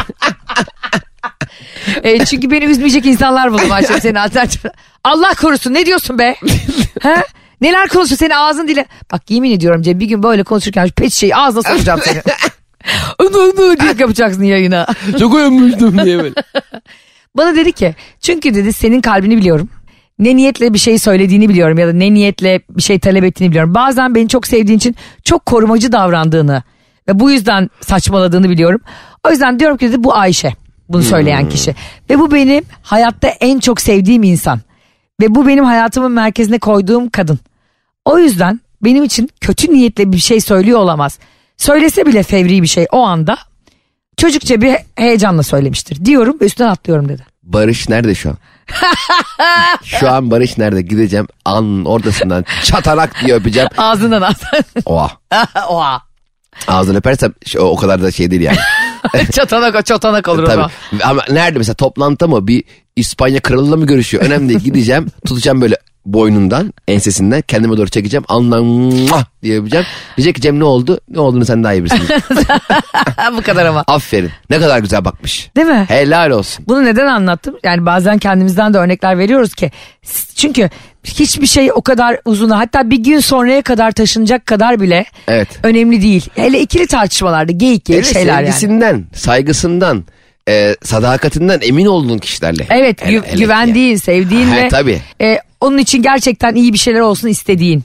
[2.02, 4.64] E, çünkü beni üzmeyecek insanlar buldum Ayşe senin alternatif.
[5.04, 6.36] Allah korusun ne diyorsun be?
[7.02, 7.22] ha?
[7.60, 8.86] Neler konuşuyor senin ağzın dile.
[9.12, 12.22] Bak yemin ediyorum Cem bir gün böyle konuşurken şu pet şeyi ağzına sokacağım seni.
[13.18, 14.86] Onu onu diye yapacaksın yayına.
[15.18, 16.34] Çok uyumuştum diye böyle.
[17.36, 19.68] Bana dedi ki çünkü dedi senin kalbini biliyorum.
[20.18, 23.74] Ne niyetle bir şey söylediğini biliyorum ya da ne niyetle bir şey talep ettiğini biliyorum.
[23.74, 26.62] Bazen beni çok sevdiğin için çok korumacı davrandığını
[27.08, 28.80] ve bu yüzden saçmaladığını biliyorum.
[29.26, 30.52] O yüzden diyorum ki dedi bu Ayşe
[30.88, 31.74] bunu söyleyen kişi.
[32.10, 34.60] Ve bu benim hayatta en çok sevdiğim insan.
[35.20, 37.38] Ve bu benim hayatımın merkezine koyduğum kadın.
[38.10, 41.18] O yüzden benim için kötü niyetle bir şey söylüyor olamaz.
[41.56, 43.38] Söylese bile fevri bir şey o anda
[44.16, 46.04] çocukça bir heyecanla söylemiştir.
[46.04, 47.26] Diyorum ve üstünden atlıyorum dedi.
[47.42, 48.36] Barış nerede şu an?
[49.84, 50.82] şu an Barış nerede?
[50.82, 53.68] Gideceğim an ortasından çatarak diye öpeceğim.
[53.76, 54.64] Ağzından ağzından.
[54.84, 55.10] Oha.
[55.68, 56.02] Oha.
[56.68, 58.58] Ağzını öpersem o, kadar da şey değil yani.
[59.32, 60.54] çatanak, çatanak olur o Tabii.
[60.54, 60.70] zaman.
[61.02, 62.64] Ama nerede mesela toplantıda mı bir
[62.96, 64.24] İspanya kralıyla mı görüşüyor?
[64.24, 69.86] Önemli değil gideceğim tutacağım böyle boynundan ensesinden kendime doğru çekeceğim alnından muah diye öpeceğim.
[70.16, 71.00] Diyecek ki Cem ne oldu?
[71.08, 72.08] Ne olduğunu sen daha iyi bilirsin.
[73.36, 73.84] Bu kadar ama.
[73.86, 75.50] Aferin ne kadar güzel bakmış.
[75.56, 75.84] Değil mi?
[75.88, 76.64] Helal olsun.
[76.68, 77.56] Bunu neden anlattım?
[77.64, 79.70] Yani bazen kendimizden de örnekler veriyoruz ki.
[80.34, 80.70] Çünkü
[81.04, 85.48] hiçbir şey o kadar uzun hatta bir gün sonraya kadar taşınacak kadar bile Evet.
[85.62, 86.28] önemli değil.
[86.34, 88.46] Hele ikili tartışmalarda geyik geyik Evet, şeyler yani.
[88.46, 90.04] sevgisinden, saygısından,
[90.48, 92.66] e, sadakatinden emin olduğun kişilerle.
[92.70, 95.00] Evet Hele- gü- hele güvendiğin, sevdiğin Ha, ve tabii.
[95.22, 97.84] e, onun için gerçekten iyi bir şeyler olsun istediğin.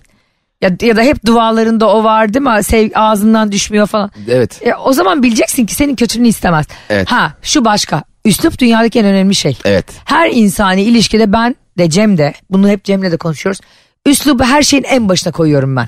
[0.61, 2.63] Ya, ya da hep dualarında o var değil mi?
[2.63, 4.11] Sev, ağzından düşmüyor falan.
[4.29, 4.59] Evet.
[4.65, 6.65] E, o zaman bileceksin ki senin kötülüğünü istemez.
[6.89, 7.11] Evet.
[7.11, 8.03] Ha şu başka.
[8.25, 9.57] Üslup dünyadaki en önemli şey.
[9.65, 9.85] Evet.
[10.05, 13.61] Her insani ilişkide ben de Cem de bunu hep Cem'le de konuşuyoruz.
[14.05, 15.87] Üslubu her şeyin en başına koyuyorum ben.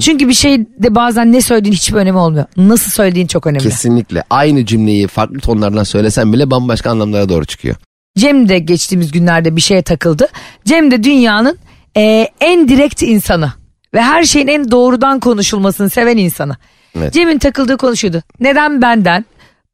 [0.00, 2.44] Çünkü bir şey de bazen ne söylediğin hiçbir önemi olmuyor.
[2.56, 3.62] Nasıl söylediğin çok önemli.
[3.62, 4.24] Kesinlikle.
[4.30, 7.76] Aynı cümleyi farklı tonlardan söylesen bile bambaşka anlamlara doğru çıkıyor.
[8.18, 10.28] Cem de geçtiğimiz günlerde bir şeye takıldı.
[10.64, 11.58] Cem de dünyanın
[11.96, 13.52] e, en direkt insanı
[13.94, 16.56] ve her şeyin en doğrudan konuşulmasını seven insanı.
[16.98, 17.12] Evet.
[17.12, 18.22] Cem'in takıldığı konuşuydu.
[18.40, 19.24] Neden benden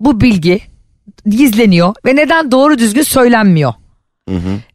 [0.01, 0.61] bu bilgi
[1.27, 3.73] gizleniyor ve neden doğru düzgün söylenmiyor?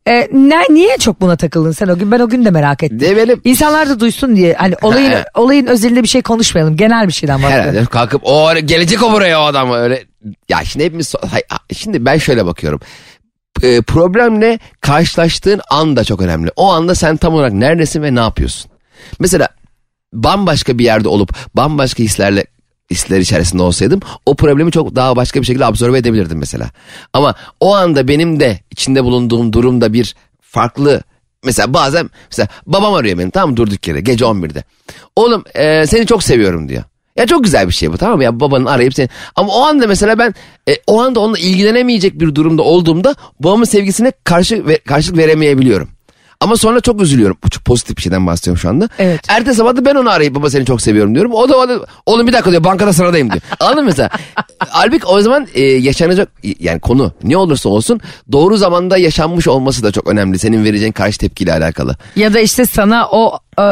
[0.08, 2.12] E, ne, niye çok buna takıldın sen o gün?
[2.12, 3.00] Ben o gün de merak ettim.
[3.00, 3.42] Develim.
[3.44, 4.54] İnsanlar da duysun diye.
[4.54, 5.26] Hani olayın Ha.
[5.36, 6.76] olayın özelinde bir şey konuşmayalım.
[6.78, 7.64] Genel bir şeyden bahsedelim.
[7.70, 10.04] Herhalde kalkıp o gelecek o buraya o adam öyle.
[10.50, 11.14] Ya şimdi hepimiz
[11.74, 12.80] şimdi ben şöyle bakıyorum.
[13.64, 16.52] E, problemle karşılaştığın an da çok önemli.
[16.56, 18.72] O anda sen tam olarak neredesin ve ne yapıyorsun?
[19.20, 19.48] Mesela
[20.14, 22.46] bambaşka bir yerde olup bambaşka hislerle
[22.91, 26.69] hisler içerisinde olsaydım o problemi çok daha başka bir şekilde absorbe edebilirdim mesela.
[27.13, 31.02] Ama o anda benim de içinde bulunduğum durumda bir farklı
[31.43, 33.58] mesela bazen mesela babam arıyor beni mı?
[33.58, 34.63] durduk yere gece 11'de.
[35.15, 36.84] Oğlum e, seni çok seviyorum diyor.
[37.15, 39.88] Ya çok güzel bir şey bu tamam mı ya babanın arayıp seni ama o anda
[39.88, 40.36] mesela ben
[40.69, 45.89] e, o anda onunla ilgilenemeyecek bir durumda olduğumda babamın sevgisine karşı ve, karşılık veremeyebiliyorum.
[46.41, 47.38] Ama sonra çok üzülüyorum.
[47.43, 48.89] Bu çok pozitif bir şeyden bahsediyorum şu anda.
[48.99, 49.21] Evet.
[49.28, 51.34] Ertesi sabah da ben onu arayıp baba seni çok seviyorum diyorum.
[51.34, 53.41] O da, o da oğlum bir dakika diyor bankada sıradayım diyor.
[53.60, 54.10] Anladın mı mesela?
[54.60, 59.91] Halbuki o zaman e, yaşanacak yani konu ne olursa olsun doğru zamanda yaşanmış olması da
[59.91, 60.39] çok önemli.
[60.39, 61.95] Senin vereceğin karşı tepkiyle alakalı.
[62.15, 63.63] Ya da işte sana o e,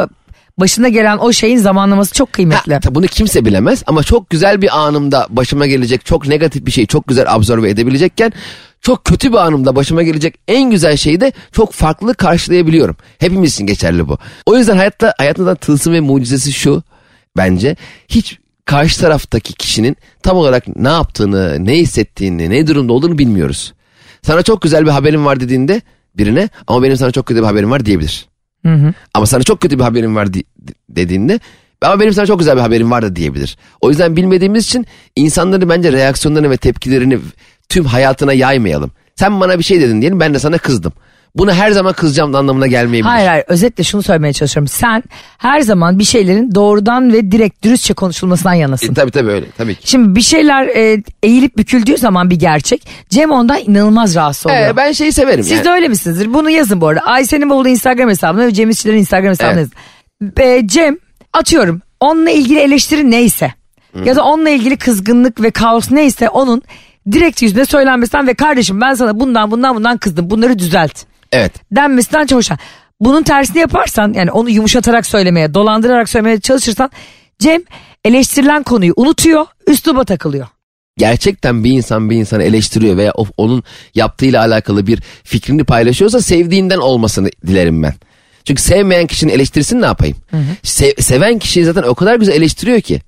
[0.57, 2.73] başına gelen o şeyin zamanlaması çok kıymetli.
[2.73, 6.87] Ha, bunu kimse bilemez ama çok güzel bir anımda başıma gelecek çok negatif bir şeyi
[6.87, 8.33] çok güzel absorbe edebilecekken
[8.81, 12.95] çok kötü bir anımda başıma gelecek en güzel şeyi de çok farklı karşılayabiliyorum.
[13.19, 14.17] Hepimiz için geçerli bu.
[14.45, 16.83] O yüzden hayatta hayatında tılsım ve mucizesi şu
[17.37, 17.75] bence
[18.07, 23.73] hiç karşı taraftaki kişinin tam olarak ne yaptığını, ne hissettiğini, ne durumda olduğunu bilmiyoruz.
[24.21, 25.81] Sana çok güzel bir haberim var dediğinde
[26.17, 28.25] birine ama benim sana çok kötü bir haberim var diyebilir.
[29.13, 30.43] Ama sana çok kötü bir haberim var di-
[30.89, 31.39] dediğinde
[31.81, 33.57] ama benim sana çok güzel bir haberim var da diyebilir.
[33.81, 34.85] O yüzden bilmediğimiz için
[35.15, 37.19] insanların bence reaksiyonlarını ve tepkilerini
[37.69, 38.91] tüm hayatına yaymayalım.
[39.15, 40.93] Sen bana bir şey dedin diyelim ben de sana kızdım.
[41.35, 43.11] Bunu her zaman kızacağım anlamına gelmeyebilir.
[43.11, 44.67] Hayır hayır özetle şunu söylemeye çalışıyorum.
[44.67, 45.03] Sen
[45.37, 48.91] her zaman bir şeylerin doğrudan ve direkt dürüstçe konuşulmasından yanasın.
[48.91, 49.89] E, tabii tabii öyle tabii ki.
[49.89, 54.61] Şimdi bir şeyler e, eğilip büküldüğü zaman bir gerçek Cem ondan inanılmaz rahatsız oluyor.
[54.61, 55.43] Ee, ben şeyi severim.
[55.43, 55.65] Siz yani.
[55.65, 56.33] de öyle misinizdir?
[56.33, 57.01] Bunu yazın bu arada.
[57.01, 59.69] Ayşe'nin bavulu Instagram hesabına ve Cem İşçilerin Instagram hesabına Evet.
[60.21, 60.41] yazın.
[60.49, 60.97] E, Cem
[61.33, 63.53] atıyorum onunla ilgili eleştiri neyse
[64.05, 66.61] ya da onunla ilgili kızgınlık ve kaos neyse onun
[67.11, 71.51] direkt yüzüne söylenmesinden ve kardeşim ben sana bundan bundan bundan kızdım bunları düzelt Evet.
[71.71, 72.59] denmesinden çok hoşlan.
[72.99, 76.91] Bunun tersini yaparsan yani onu yumuşatarak söylemeye, dolandırarak söylemeye çalışırsan
[77.39, 77.61] Cem
[78.05, 80.47] eleştirilen konuyu unutuyor, üsluba takılıyor.
[80.97, 83.63] gerçekten bir insan bir insanı eleştiriyor veya onun
[83.95, 87.93] yaptığıyla alakalı bir fikrini paylaşıyorsa sevdiğinden olmasını dilerim ben.
[88.43, 90.17] Çünkü sevmeyen kişinin eleştirisini ne yapayım?
[90.63, 93.01] Se- seven kişiyi zaten o kadar güzel eleştiriyor ki.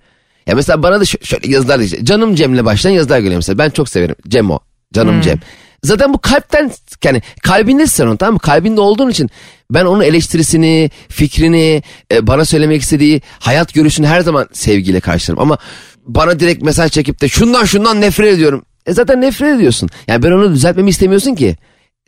[0.50, 3.58] Ya mesela bana da şö- şöyle yazılar işte, canım Cem'le başlayan yazılar geliyor mesela.
[3.58, 4.16] Ben çok severim.
[4.28, 4.60] Cem o.
[4.94, 5.40] Canım Cem.
[5.84, 6.72] Zaten bu kalpten
[7.04, 8.40] yani kalbindesin sen onun tamam mı?
[8.40, 9.30] Kalbinde olduğun için
[9.72, 15.42] ben onun eleştirisini, fikrini, e, bana söylemek istediği hayat görüşünü her zaman sevgiyle karşılarım.
[15.42, 15.58] Ama
[16.06, 18.66] bana direkt mesaj çekip de şundan şundan nefret ediyorum.
[18.86, 19.90] E zaten nefret ediyorsun.
[20.08, 21.56] Yani ben onu düzeltmemi istemiyorsun ki.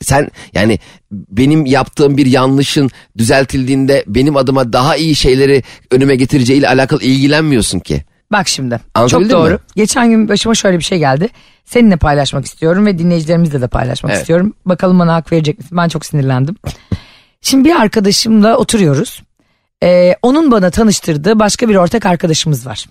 [0.02, 0.80] Sen yani
[1.12, 8.04] benim yaptığım bir yanlışın düzeltildiğinde benim adıma daha iyi şeyleri önüme getireceğiyle alakalı ilgilenmiyorsun ki.
[8.32, 9.54] Bak şimdi çok doğru.
[9.54, 9.60] mi?
[9.76, 11.30] Geçen gün başıma şöyle bir şey geldi.
[11.66, 14.22] Seninle paylaşmak istiyorum ve dinleyicilerimizle de paylaşmak Evet.
[14.22, 14.54] istiyorum.
[14.66, 15.78] Bakalım bana hak verecek misin?
[15.78, 16.56] Ben çok sinirlendim.
[17.42, 19.24] Şimdi bir arkadaşımla oturuyoruz.
[19.84, 22.86] Ee, onun bana tanıştırdığı başka bir ortak arkadaşımız var.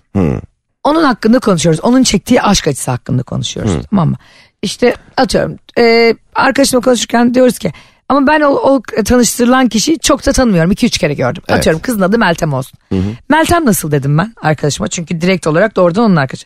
[0.83, 1.81] Onun hakkında konuşuyoruz.
[1.83, 3.71] Onun çektiği aşk acısı hakkında konuşuyoruz.
[3.89, 4.15] Tamam mı?
[4.61, 7.71] İşte atıyorum e, arkadaşımla konuşurken diyoruz ki
[8.11, 10.71] ama ben o, o tanıştırılan kişiyi çok da tanımıyorum.
[10.71, 11.43] 2-3 kere gördüm.
[11.47, 11.59] Evet.
[11.59, 12.79] Atıyorum kızın adı Meltem olsun.
[13.29, 14.87] Meltem nasıl dedim ben arkadaşıma.
[14.87, 16.45] Çünkü direkt olarak doğrudan onun arkadaşı.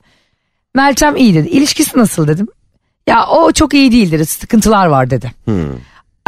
[0.76, 1.48] Meltem iyi dedi.
[1.48, 2.48] İlişkisi nasıl dedim.
[3.08, 4.26] Ya o çok iyi değil dedi.
[4.26, 5.32] Sıkıntılar var dedi.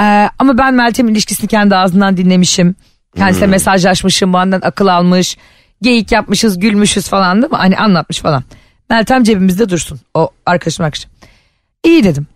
[0.02, 2.76] Ee, ama ben Meltem'in ilişkisini kendi ağzından dinlemişim.
[3.16, 5.38] Kendisiyle mesajlaşmışım, benden akıl almış.
[5.82, 7.58] Geyik yapmışız, gülmüşüz falan değil mi?
[7.58, 8.44] Hani anlatmış falan.
[8.90, 10.00] Meltem cebimizde dursun.
[10.14, 11.12] O arkadaşım arkadaşım.
[11.84, 12.28] İyi dedim.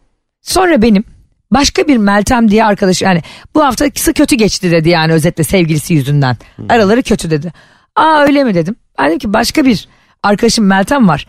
[0.42, 1.04] Sonra benim
[1.52, 3.22] başka bir Meltem diye arkadaş yani
[3.56, 6.38] bu hafta kısa kötü geçti dedi yani özetle sevgilisi yüzünden.
[6.70, 7.54] Araları kötü dedi.
[7.96, 8.76] Aa öyle mi dedim.
[9.00, 9.88] Ben dedim ki başka bir
[10.24, 11.28] arkadaşım Meltem var.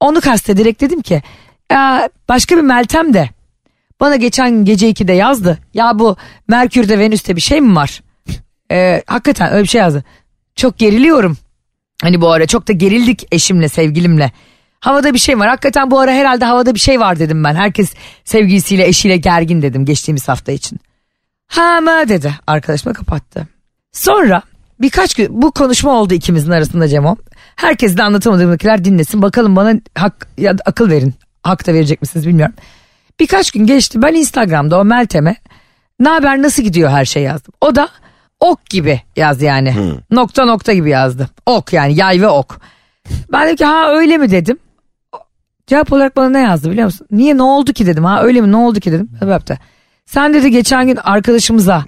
[0.00, 1.22] Onu kastederek dedim ki
[1.74, 3.28] "Aa, başka bir Meltem de
[4.00, 5.58] bana geçen gece 2'de yazdı.
[5.74, 6.16] Ya bu
[6.48, 8.00] Merkür'de Venüs'te bir şey mi var?
[8.72, 10.04] Ee, hakikaten öyle bir şey yazdı.
[10.56, 11.38] Çok geriliyorum.
[12.02, 14.32] Hani bu ara çok da gerildik eşimle sevgilimle.
[14.80, 15.48] Havada bir şey var.
[15.48, 17.54] Hakikaten bu ara herhalde havada bir şey var dedim ben.
[17.54, 20.80] Herkes sevgilisiyle eşiyle gergin dedim geçtiğimiz hafta için.
[21.46, 23.48] Ha mı dedi arkadaşıma kapattı.
[23.92, 24.42] Sonra
[24.80, 27.16] birkaç gün bu konuşma oldu ikimizin arasında Cemo.
[27.56, 29.22] Herkes de anlatamadığımdakiler dinlesin.
[29.22, 31.14] Bakalım bana hak ya da akıl verin.
[31.42, 32.54] Hak da verecek misiniz bilmiyorum.
[33.20, 35.36] Birkaç gün geçti ben Instagram'da o Meltem'e
[36.00, 37.54] ne haber nasıl gidiyor her şey yazdım.
[37.60, 37.88] O da
[38.40, 39.74] ok gibi yaz yani.
[40.10, 41.30] Nokta nokta gibi yazdı.
[41.46, 42.60] Ok yani yay ve ok.
[43.32, 44.58] Ben dedim ki ha öyle mi dedim.
[45.70, 47.06] Cevap olarak bana ne yazdı biliyor musun?
[47.10, 48.04] Niye ne oldu ki dedim.
[48.04, 49.08] Ha öyle mi ne oldu ki dedim.
[49.28, 49.58] Yaptı.
[50.06, 51.84] Sen dedi geçen gün arkadaşımıza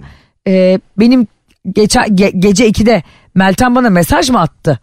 [0.47, 1.27] e, benim
[1.71, 3.03] geçen ge- gece 2'de
[3.35, 4.79] Meltem bana mesaj mı attı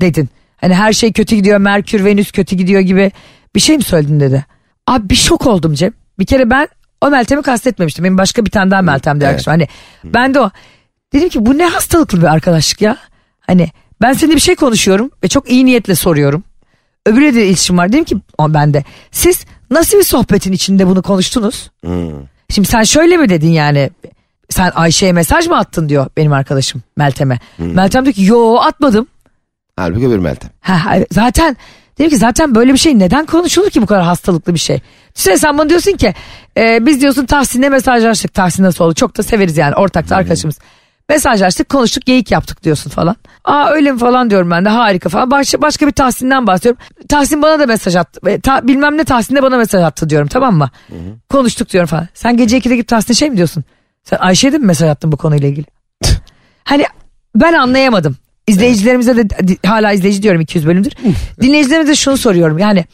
[0.00, 0.28] dedin.
[0.56, 3.12] Hani her şey kötü gidiyor Merkür Venüs kötü gidiyor gibi
[3.54, 4.44] bir şey mi söyledin dedi.
[4.86, 5.92] Abi bir şok oldum Cem.
[6.18, 6.68] Bir kere ben
[7.00, 8.04] o Meltem'i kastetmemiştim.
[8.04, 9.50] Benim başka bir tane daha Meltem diye arkadaşım.
[9.50, 9.68] Hani
[10.04, 10.50] ben de o.
[11.12, 12.96] Dedim ki bu ne hastalıklı bir arkadaşlık ya.
[13.40, 13.68] Hani
[14.02, 16.44] ben seninle bir şey konuşuyorum ve çok iyi niyetle soruyorum.
[17.06, 17.92] Öbürüyle de iletişim var.
[17.92, 18.84] Dedim ki o bende.
[19.10, 21.70] Siz nasıl bir sohbetin içinde bunu konuştunuz?
[22.50, 23.90] Şimdi sen şöyle mi dedin yani?
[24.50, 27.38] Sen Ayşe'ye mesaj mı attın diyor benim arkadaşım Meltem'e.
[27.58, 29.06] Meltem diyor ki yo atmadım.
[29.76, 30.50] Halbuki öbür Meltem.
[30.60, 31.56] Ha, zaten
[31.98, 34.80] dedim ki zaten böyle bir şey neden konuşulur ki bu kadar hastalıklı bir şey?
[35.14, 36.14] Düşünsene sen bana diyorsun ki
[36.56, 38.34] e, biz diyorsun Tahsin'le mesajlaştık.
[38.34, 38.94] Tahsin nasıl oldu?
[38.94, 40.58] Çok da severiz yani ortakta arkadaşımız.
[41.08, 43.16] Mesajlaştık konuştuk geyik yaptık diyorsun falan.
[43.44, 45.30] Aa öyle mi falan diyorum ben de harika falan.
[45.30, 46.82] Başka, başka bir Tahsin'den bahsediyorum.
[47.08, 48.20] Tahsin bana da mesaj attı.
[48.30, 50.70] E, Ta, bilmem ne Tahsin de bana mesaj attı diyorum tamam mı?
[51.28, 52.08] Konuştuk diyorum falan.
[52.14, 53.64] Sen gece 2'de gidip Tahsin'e şey mi diyorsun?
[54.04, 55.66] Sen Ayşe'ye de mi mesaj attın bu konuyla ilgili?
[56.64, 56.84] Hani
[57.34, 58.16] ben anlayamadım.
[58.46, 59.28] İzleyicilerimize de
[59.66, 60.92] hala izleyici diyorum 200 bölümdür.
[61.40, 62.58] Dinleyicilerimize de şunu soruyorum.
[62.58, 62.84] Yani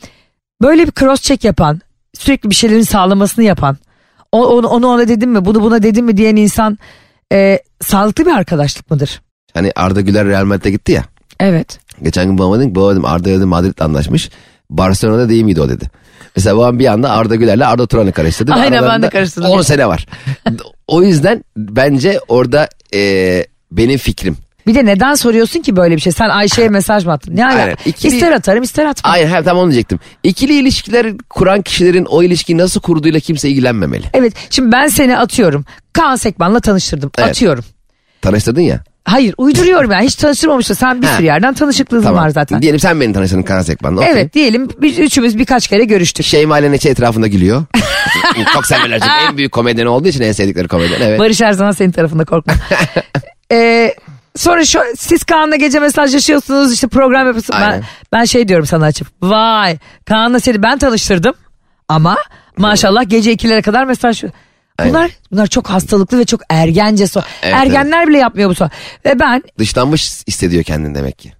[0.62, 1.80] böyle bir cross check yapan,
[2.18, 3.76] sürekli bir şeylerin sağlamasını yapan,
[4.32, 6.78] onu ona dedim mi, bunu buna dedim mi diyen insan
[7.32, 9.22] e, sağlıklı bir arkadaşlık mıdır?
[9.54, 11.04] Hani Arda Güler Real Madrid'e gitti ya.
[11.40, 11.78] Evet.
[12.02, 14.30] Geçen gün babama dedim ki baba dedim Arda dedim Madrid'le anlaşmış.
[14.70, 15.90] Barcelona'da değil miydi o dedi.
[16.36, 18.52] Mesela babam bir anda Arda Güler'le Arda Turan'ı karıştırdı.
[18.52, 19.50] Aynen, ben de karıştırdım.
[19.50, 20.06] 10 sene var.
[20.86, 24.36] o yüzden bence orada e, benim fikrim.
[24.66, 26.12] Bir de neden soruyorsun ki böyle bir şey?
[26.12, 27.36] Sen Ayşe'ye mesaj mı attın?
[27.36, 27.46] Ne?
[27.46, 27.76] Aynen.
[27.86, 29.12] İkili- İster atarım ister atmam.
[29.12, 29.98] Hayır hem tam onu diyecektim.
[30.22, 34.04] İkili ilişkiler kuran kişilerin o ilişkiyi nasıl kurduğuyla kimse ilgilenmemeli.
[34.14, 35.64] Evet şimdi ben seni atıyorum.
[35.92, 37.10] Kaan Sekman'la tanıştırdım.
[37.18, 37.28] Evet.
[37.30, 37.64] Atıyorum.
[38.22, 38.80] Tanıştırdın ya.
[39.04, 40.76] Hayır uyduruyorum yani hiç tanıştırmamıştım.
[40.76, 41.16] Sen bir Ha.
[41.16, 42.62] sürü yerden tanışıklığın var zaten.
[42.62, 44.00] Diyelim sen beni tanıştırdın Karan Sekman'la.
[44.00, 44.12] okey.
[44.12, 46.26] Evet diyelim biz üçümüz birkaç kere görüştük.
[46.26, 47.64] Şeyma ile Neçe etrafında gülüyor.
[48.54, 51.00] Çok severler çünkü en büyük komedyen olduğu için en sevdikleri komedyen.
[51.00, 51.18] Evet.
[51.20, 52.52] Barış her zaman senin tarafında korkma.
[53.52, 53.94] Ee,
[54.36, 57.60] sonra şu, siz Kaan'la gece mesajlaşıyorsunuz işte program yapıyorsunuz.
[57.60, 57.84] Ben, Aynen.
[58.12, 61.34] ben şey diyorum sana açıp vay Kaan'la seni ben tanıştırdım
[61.88, 62.16] ama
[62.56, 64.24] maşallah gece ikilere kadar mesaj
[64.88, 67.20] Bunlar bunlar çok hastalıklı ve çok ergence so.
[67.42, 68.68] Evet, Ergenler bile yapmıyor bu so.
[69.04, 71.32] Ve ben Dışlanmış hissediyor kendini demek ki.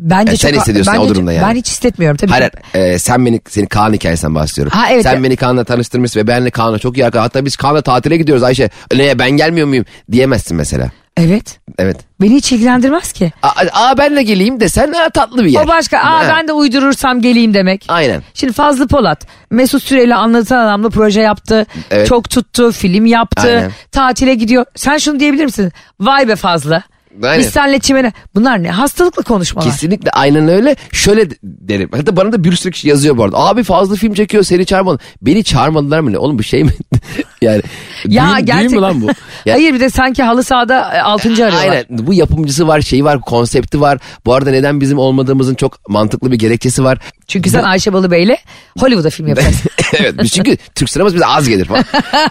[0.00, 1.46] bence Yani sen çok hissediyorsun bence o durumda yani.
[1.48, 2.30] Ben hiç hissetmiyorum tabii.
[2.30, 4.78] Hayır, e, sen beni senin Kaan hikayesinden bahsediyorum.
[4.78, 5.24] Ha, evet, sen evet.
[5.24, 7.24] beni Kaan'la tanıştırmışsın ve benle Kaan'la çok iyi arkadaş.
[7.24, 8.70] Hatta biz Kaan'la tatile gidiyoruz Ayşe.
[8.94, 10.90] Ne ben gelmiyor muyum diyemezsin mesela.
[11.16, 11.58] Evet.
[11.78, 11.96] Evet.
[12.20, 13.32] Beni hiç ilgilendirmez ki.
[13.42, 15.64] Aa, aa benle geleyim desen ha, tatlı bir yer.
[15.64, 15.98] O başka.
[15.98, 17.84] Aa Ha, ben de uydurursam geleyim demek.
[17.88, 18.22] Aynen.
[18.34, 21.66] Şimdi Fazlı Polat Mesut Süreyli anlatan adamla proje yaptı.
[21.90, 22.06] Evet.
[22.06, 23.48] Çok tuttu, film yaptı.
[23.48, 23.72] Aynen.
[23.92, 24.64] Tatile gidiyor.
[24.74, 25.72] Sen şunu diyebilir misin?
[26.00, 26.82] Vay be Fazlı.
[27.22, 27.38] Aynen.
[27.38, 28.12] Biz senle çimene.
[28.34, 28.70] Bunlar ne?
[28.70, 29.70] Hastalıklı konuşmalar.
[29.70, 30.76] Kesinlikle aynen öyle.
[30.92, 31.90] Şöyle de- derim.
[31.92, 33.36] Hatta bana da bir sürü kişi yazıyor bu arada.
[33.38, 34.98] Abi fazla film çekiyor seni çağırmadı.
[35.22, 36.18] Beni çağırmadılar mı ne?
[36.18, 36.70] Oğlum bu şey mi?
[37.42, 37.62] yani.
[38.06, 38.70] Ya düğün, düğün gerçekten.
[38.76, 39.06] mü lan bu?
[39.46, 41.28] Ya- Hayır bir de sanki halı sahada 6.
[41.32, 41.60] arıyorlar.
[41.70, 43.98] Aynen bu yapımcısı var şeyi var konsepti var.
[44.26, 46.98] Bu arada neden bizim olmadığımızın çok mantıklı bir gerekçesi var.
[47.28, 48.36] Çünkü sen Ayşe Balıbey'le
[48.78, 49.70] Hollywood'a film yapacaksın.
[49.98, 51.84] evet çünkü Türk sineması bize az gelir falan.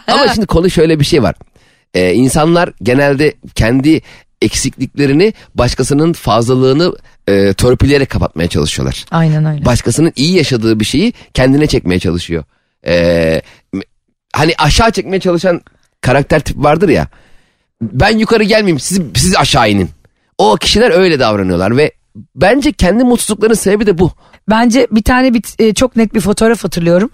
[0.07, 1.35] Ama şimdi konu şöyle bir şey var.
[1.93, 4.01] Ee, insanlar genelde kendi
[4.45, 6.95] eksikliklerini başkasının fazlalığını
[7.27, 9.05] e, torpilleyerek kapatmaya çalışıyorlar.
[9.11, 9.65] Aynen öyle.
[9.65, 12.43] Başkasının iyi yaşadığı bir şeyi kendine çekmeye çalışıyor.
[12.87, 13.41] Ee,
[13.73, 13.81] m-
[14.33, 15.61] hani aşağı çekmeye çalışan
[16.01, 17.07] karakter tipi vardır ya.
[17.81, 19.89] Ben yukarı gelmeyeyim siz, siz aşağı inin.
[20.37, 21.91] O kişiler öyle davranıyorlar ve
[22.35, 24.11] bence kendi mutsuzluklarının sebebi de bu.
[24.49, 27.09] Bence bir tane bir, e, çok net bir fotoğraf hatırlıyorum.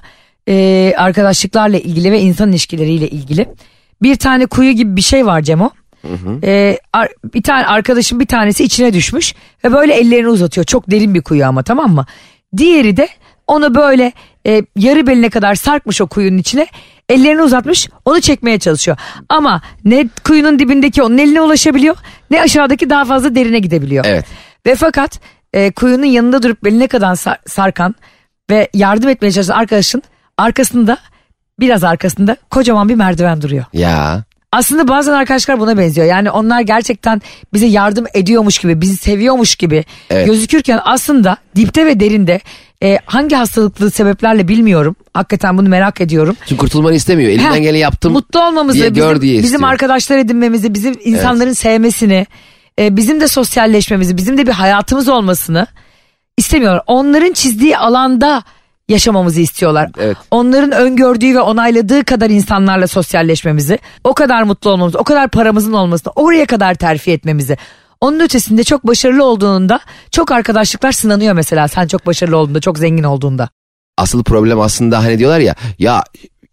[0.48, 3.50] E, arkadaşlıklarla ilgili ve insan ilişkileriyle ilgili.
[4.02, 5.70] Bir tane kuyu gibi bir şey var Cemo.
[6.44, 9.34] E, ar- bir tane arkadaşım bir tanesi içine düşmüş
[9.64, 10.66] ve böyle ellerini uzatıyor.
[10.66, 12.06] Çok derin bir kuyu ama tamam mı?
[12.58, 13.08] Diğeri de
[13.48, 14.12] onu böyle
[14.48, 16.68] e, yarı beline kadar sarkmış o kuyunun içine.
[17.10, 18.98] Ellerini uzatmış onu çekmeye çalışıyor.
[19.30, 21.96] Ama ne kuyunun dibindeki onun eline ulaşabiliyor
[22.32, 24.06] ne aşağıdaki daha fazla derine gidebiliyor.
[24.08, 24.26] Evet.
[24.66, 25.20] Ve fakat
[25.54, 27.96] e, kuyunun yanında durup beline kadar sar- sarkan
[28.50, 30.04] ve yardım etmeye çalışan arkadaşın
[30.38, 30.98] arkasında
[31.60, 33.66] biraz arkasında kocaman bir merdiven duruyor.
[33.74, 36.08] Ya Aslında bazen arkadaşlar buna benziyor.
[36.08, 37.22] Yani onlar gerçekten
[37.54, 40.28] bize yardım ediyormuş gibi, bizi seviyormuş gibi Evet.
[40.28, 42.40] gözükürken aslında dipte ve derinde
[42.84, 44.96] e, hangi hastalıklı sebeplerle bilmiyorum.
[45.14, 46.36] Hakikaten bunu merak ediyorum.
[46.46, 47.32] çünkü kurtulmanı istemiyor.
[47.32, 48.14] Elinden Heh, geleni yaptım.
[48.14, 52.26] Mutlu olmamızı, diye bizim, gör diye bizim arkadaşlar edinmemizi, bizim insanların sevmesini,
[52.80, 55.68] e, bizim de sosyalleşmemizi, bizim de bir hayatımız olmasını
[56.38, 56.84] istemiyorlar.
[56.88, 58.44] Onların çizdiği alanda
[58.92, 59.92] yaşamamızı istiyorlar.
[60.00, 60.18] Evet.
[60.32, 66.14] Onların öngördüğü ve onayladığı kadar insanlarla sosyalleşmemizi, o kadar mutlu olmamızı, o kadar paramızın olmasını,
[66.16, 67.58] oraya kadar terfi etmemizi.
[68.02, 69.80] Onun ötesinde çok başarılı olduğunda
[70.12, 73.50] çok arkadaşlıklar sınanıyor mesela sen çok başarılı olduğunda, çok zengin olduğunda.
[73.98, 76.04] Asıl problem aslında hani diyorlar ya ya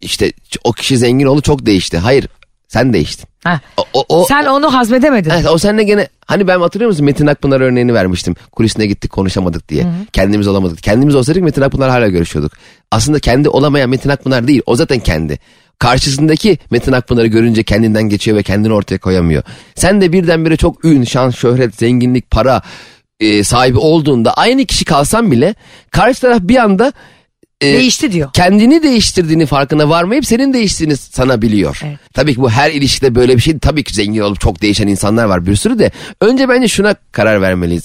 [0.01, 1.97] işte o kişi zengin oldu çok değişti.
[1.97, 2.27] Hayır
[2.69, 3.29] sen değiştin.
[3.77, 5.29] O, o, o, Sen onu hazmedemedin.
[5.29, 8.35] Evet, o seninle gene hani ben hatırlıyor musun Metin Akpınar örneğini vermiştim.
[8.51, 9.85] Kulisine gittik konuşamadık diye.
[10.13, 10.83] Kendimiz olamadık.
[10.83, 12.51] Kendimiz olsaydık Metin Akpınar hala görüşüyorduk.
[12.91, 14.61] Aslında kendi olamayan Metin Akpınar değil.
[14.65, 15.39] O zaten kendi.
[15.79, 19.43] Karşısındaki Metin Akpınar'ı görünce kendinden geçiyor ve kendini ortaya koyamıyor.
[19.75, 22.61] Sen de birdenbire çok ün, şan, şöhret, zenginlik, para
[23.19, 25.55] e, sahibi olduğunda aynı kişi kalsan bile
[25.91, 26.93] karşı taraf bir anda
[27.61, 28.29] e, Değişti diyor.
[28.33, 31.79] kendini değiştirdiğini farkına varmayıp senin değiştiğini sana biliyor.
[31.85, 31.97] Evet.
[32.13, 33.59] Tabii ki bu her ilişkide böyle bir şey.
[33.59, 35.91] Tabii ki zengin olup çok değişen insanlar var bir sürü de.
[36.21, 37.83] Önce bence şuna karar vermeliyiz.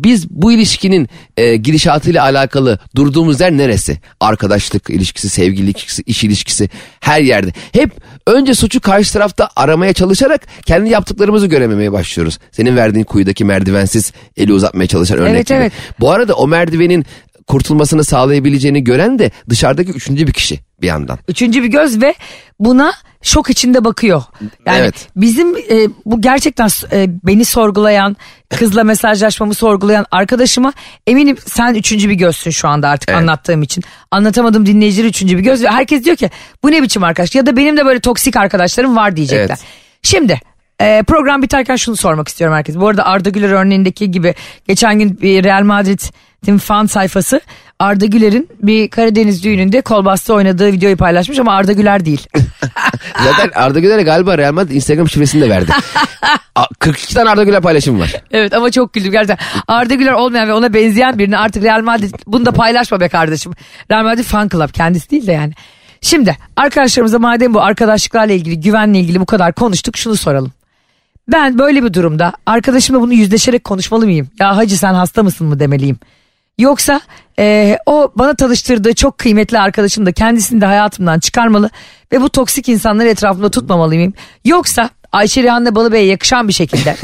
[0.00, 3.98] Biz bu ilişkinin e, gidişatıyla alakalı durduğumuz yer neresi?
[4.20, 6.68] Arkadaşlık ilişkisi, sevgili ilişkisi, iş ilişkisi
[7.00, 7.52] her yerde.
[7.72, 7.90] Hep
[8.26, 12.38] önce suçu karşı tarafta aramaya çalışarak kendi yaptıklarımızı görememeye başlıyoruz.
[12.52, 15.56] Senin verdiğin kuyudaki merdivensiz eli uzatmaya çalışan örnek Evet, gibi.
[15.58, 15.72] evet.
[16.00, 17.04] Bu arada o merdivenin
[17.46, 21.18] kurtulmasını sağlayabileceğini gören de dışarıdaki üçüncü bir kişi bir yandan.
[21.28, 22.14] Üçüncü bir göz ve
[22.58, 24.22] buna şok içinde bakıyor.
[24.66, 25.08] Yani Evet.
[25.16, 28.16] bizim e, bu gerçekten e, beni sorgulayan,
[28.50, 30.72] kızla mesajlaşmamı sorgulayan arkadaşıma
[31.06, 33.20] eminim sen üçüncü bir gözsün şu anda artık Evet.
[33.20, 33.84] anlattığım için.
[34.10, 36.30] Anlatamadım dinleyiciler üçüncü bir göz ve herkes diyor ki
[36.62, 39.46] bu ne biçim arkadaş ya da benim de böyle toksik arkadaşlarım var diyecekler.
[39.46, 39.64] Evet.
[40.02, 40.40] Şimdi
[40.80, 42.76] e, program biterken şunu sormak istiyorum herkes.
[42.76, 44.34] Bu arada Arda Güler örneğindeki gibi
[44.68, 47.40] geçen gün bir Real Madrid'in fan sayfası
[47.78, 52.26] Arda Güler'in bir Karadeniz düğününde kolbasta oynadığı videoyu paylaşmış ama Arda Güler değil.
[53.24, 55.72] Zaten Arda Güler'e galiba Real Madrid Instagram şifresini de verdi.
[56.54, 58.12] A- 42 tane Arda Güler paylaşımı var.
[58.30, 59.38] evet ama çok güldüm gerçekten.
[59.68, 63.52] Arda Güler olmayan ve ona benzeyen birini artık Real Madrid bunu da paylaşma be kardeşim.
[63.90, 65.52] Real Madrid fan club kendisi değil de yani.
[66.00, 70.52] Şimdi arkadaşlarımıza madem bu arkadaşlıklarla ilgili güvenle ilgili bu kadar konuştuk şunu soralım.
[71.32, 74.28] Ben böyle bir durumda arkadaşımla bunu yüzleşerek konuşmalı mıyım?
[74.40, 75.98] Ya hacı sen hasta mısın mı demeliyim?
[76.58, 77.00] Yoksa
[77.38, 81.70] eee, o bana tanıştırdığı çok kıymetli arkadaşım da kendisini de hayatımdan çıkarmalı
[82.12, 84.12] ve bu toksik insanları etrafımda tutmamalı mıyım?
[84.44, 86.96] Yoksa Ayşe Rihanna Balıbey'e yakışan bir şekilde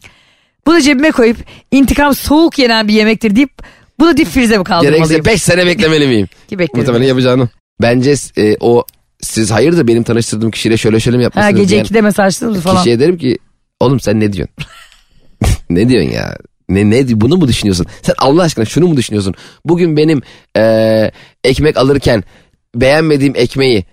[0.66, 1.36] bunu cebime koyup
[1.70, 3.50] intikam soğuk yenen bir yemektir deyip
[4.00, 5.08] bunu dip frize mi kaldırmalıyım?
[5.08, 6.28] Gerekirse 5 sene beklemeli miyim?
[6.48, 6.80] Ki beklerim.
[6.86, 7.48] Muhtemelen yapacağını.
[7.82, 8.84] Bence e, o
[9.22, 12.76] siz hayırdır benim tanıştırdığım kişiyle şöyle şöyle mi Ha, yapmışsınız gece diyen 2'de mesajladınız falan.
[12.76, 13.38] Kişiye derim ki
[13.80, 14.54] oğlum sen ne diyorsun?
[15.70, 16.36] ne diyorsun ya?
[16.68, 17.86] Ne, ne bunu mu düşünüyorsun?
[18.02, 19.34] Sen Allah aşkına şunu mu düşünüyorsun?
[19.64, 20.22] Bugün benim
[20.56, 21.10] e,
[21.44, 22.24] ekmek alırken
[22.74, 23.84] beğenmediğim ekmeği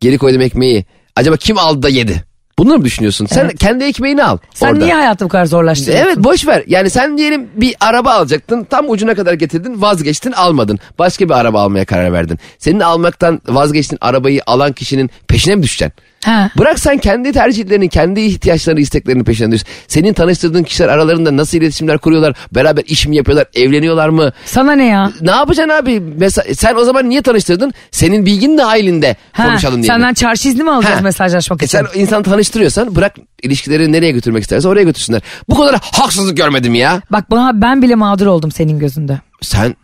[0.00, 0.84] geri koyduğum ekmeği
[1.16, 2.24] acaba kim aldı da yedi?
[2.58, 3.26] Bunu mu düşünüyorsun?
[3.26, 3.58] Sen Evet.
[3.58, 4.38] kendi ekmeğini al.
[4.54, 4.84] Sen orada.
[4.84, 6.06] niye hayatı bu kadar zorlaştırıyorsun?
[6.06, 6.64] Evet boş ver.
[6.66, 8.64] Yani sen diyelim bir araba alacaktın.
[8.64, 10.78] Tam ucuna kadar getirdin vazgeçtin almadın.
[10.98, 12.38] Başka bir araba almaya karar verdin.
[12.58, 16.02] Senin almaktan vazgeçtin arabayı alan kişinin peşine mi düşeceksin?
[16.24, 16.50] Ha.
[16.58, 19.62] Bırak sen kendi tercihlerini, kendi ihtiyaçlarını, isteklerini peşine düş.
[19.88, 22.36] Senin tanıştırdığın kişiler aralarında nasıl iletişimler kuruyorlar?
[22.54, 23.46] Beraber iş mi yapıyorlar?
[23.54, 24.32] Evleniyorlar mı?
[24.44, 25.12] Sana ne ya?
[25.20, 26.02] Ne yapacaksın abi?
[26.16, 27.72] Mesela sen o zaman niye tanıştırdın?
[27.90, 29.86] Senin bilgin dahilinde Ha, konuşalım diye.
[29.86, 31.00] senden çarşı izni mi alacağız Ha.
[31.02, 31.78] mesajlaşmak E için?
[31.78, 35.22] sen insan tanıştırıyorsan bırak ilişkileri nereye götürmek isterse oraya götürsünler.
[35.48, 37.02] Bu kadar haksızlık görmedim ya.
[37.10, 39.18] Bak bana ben bile mağdur oldum senin gözünde.
[39.40, 39.76] Sen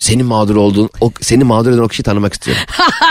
[0.00, 2.62] senin mağdur olduğun, o, seni mağdur eden o kişiyi tanımak istiyorum.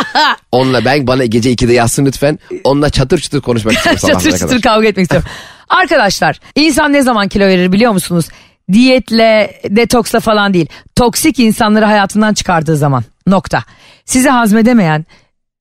[0.51, 2.39] Onunla ben bana gece 2'de yazsın lütfen.
[2.63, 4.61] Onunla çatır çatır konuşmak istiyorum çatır çatır kadar.
[4.61, 5.29] kavga etmek istiyorum.
[5.69, 8.25] Arkadaşlar insan ne zaman kilo verir biliyor musunuz?
[8.71, 10.67] diyetle, detoksla falan değil.
[10.95, 13.63] Toksik insanları hayatından çıkardığı zaman nokta.
[14.05, 15.05] Sizi hazmedemeyen,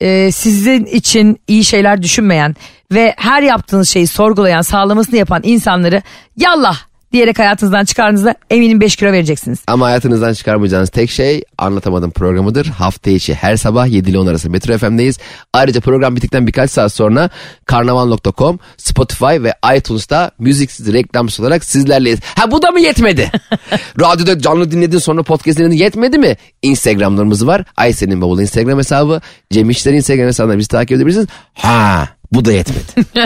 [0.01, 2.57] e, sizin için iyi şeyler düşünmeyen
[2.93, 6.03] ve her yaptığınız şeyi sorgulayan, sağlamasını yapan insanları
[6.37, 6.79] yallah
[7.13, 9.59] diyerek hayatınızdan çıkardığınızda eminim 5 kilo vereceksiniz.
[9.67, 12.67] Ama hayatınızdan çıkarmayacağınız tek şey anlatamadım programıdır.
[12.67, 15.19] Hafta içi her sabah 7 ile 10 arası Metro FM'deyiz.
[15.53, 17.31] Ayrıca program bittikten birkaç saat sonra
[17.67, 22.21] karnaval.com, Spotify ve iTunes'ta müziksiz reklamsız olarak sizlerleyiz.
[22.37, 23.31] Ha bu da mı yetmedi?
[24.01, 26.37] Radyoda canlı dinledin sonra podcast dinledin yetmedi mi?
[26.63, 27.65] Instagramlarımız var.
[27.77, 29.21] Aysen'in bavulu Instagram hesabı.
[29.51, 31.27] Cem İşler'in Instagram hesabından bizi takip edebilirsiniz.
[31.55, 33.07] Ha bu da yetmedi.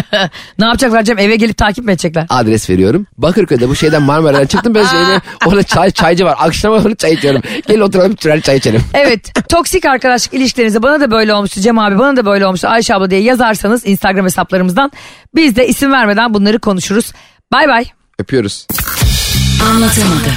[0.59, 2.27] Ne yapacaklar Cem eve gelip takip mi edecekler?
[2.29, 3.07] Adres veriyorum.
[3.19, 5.21] Bakırköy'de bu şeyden Marmara'dan çıktım ben şeyine.
[5.47, 6.35] Orada çay, çaycı var.
[6.39, 7.43] Akşama onu çay içiyorum.
[7.69, 8.81] Gel oturalım tünel çay içelim.
[8.95, 12.95] Evet toksik arkadaşlık ilişkilerinize bana da böyle olmuştu Cem abi bana da böyle olmuştu Ayşe
[12.95, 14.93] abla diye yazarsanız Instagram hesaplarımızdan
[15.35, 17.13] biz de isim vermeden bunları konuşuruz.
[17.53, 17.85] Bay bay.
[18.19, 18.67] Öpüyoruz.
[19.71, 20.33] Anlatamadım.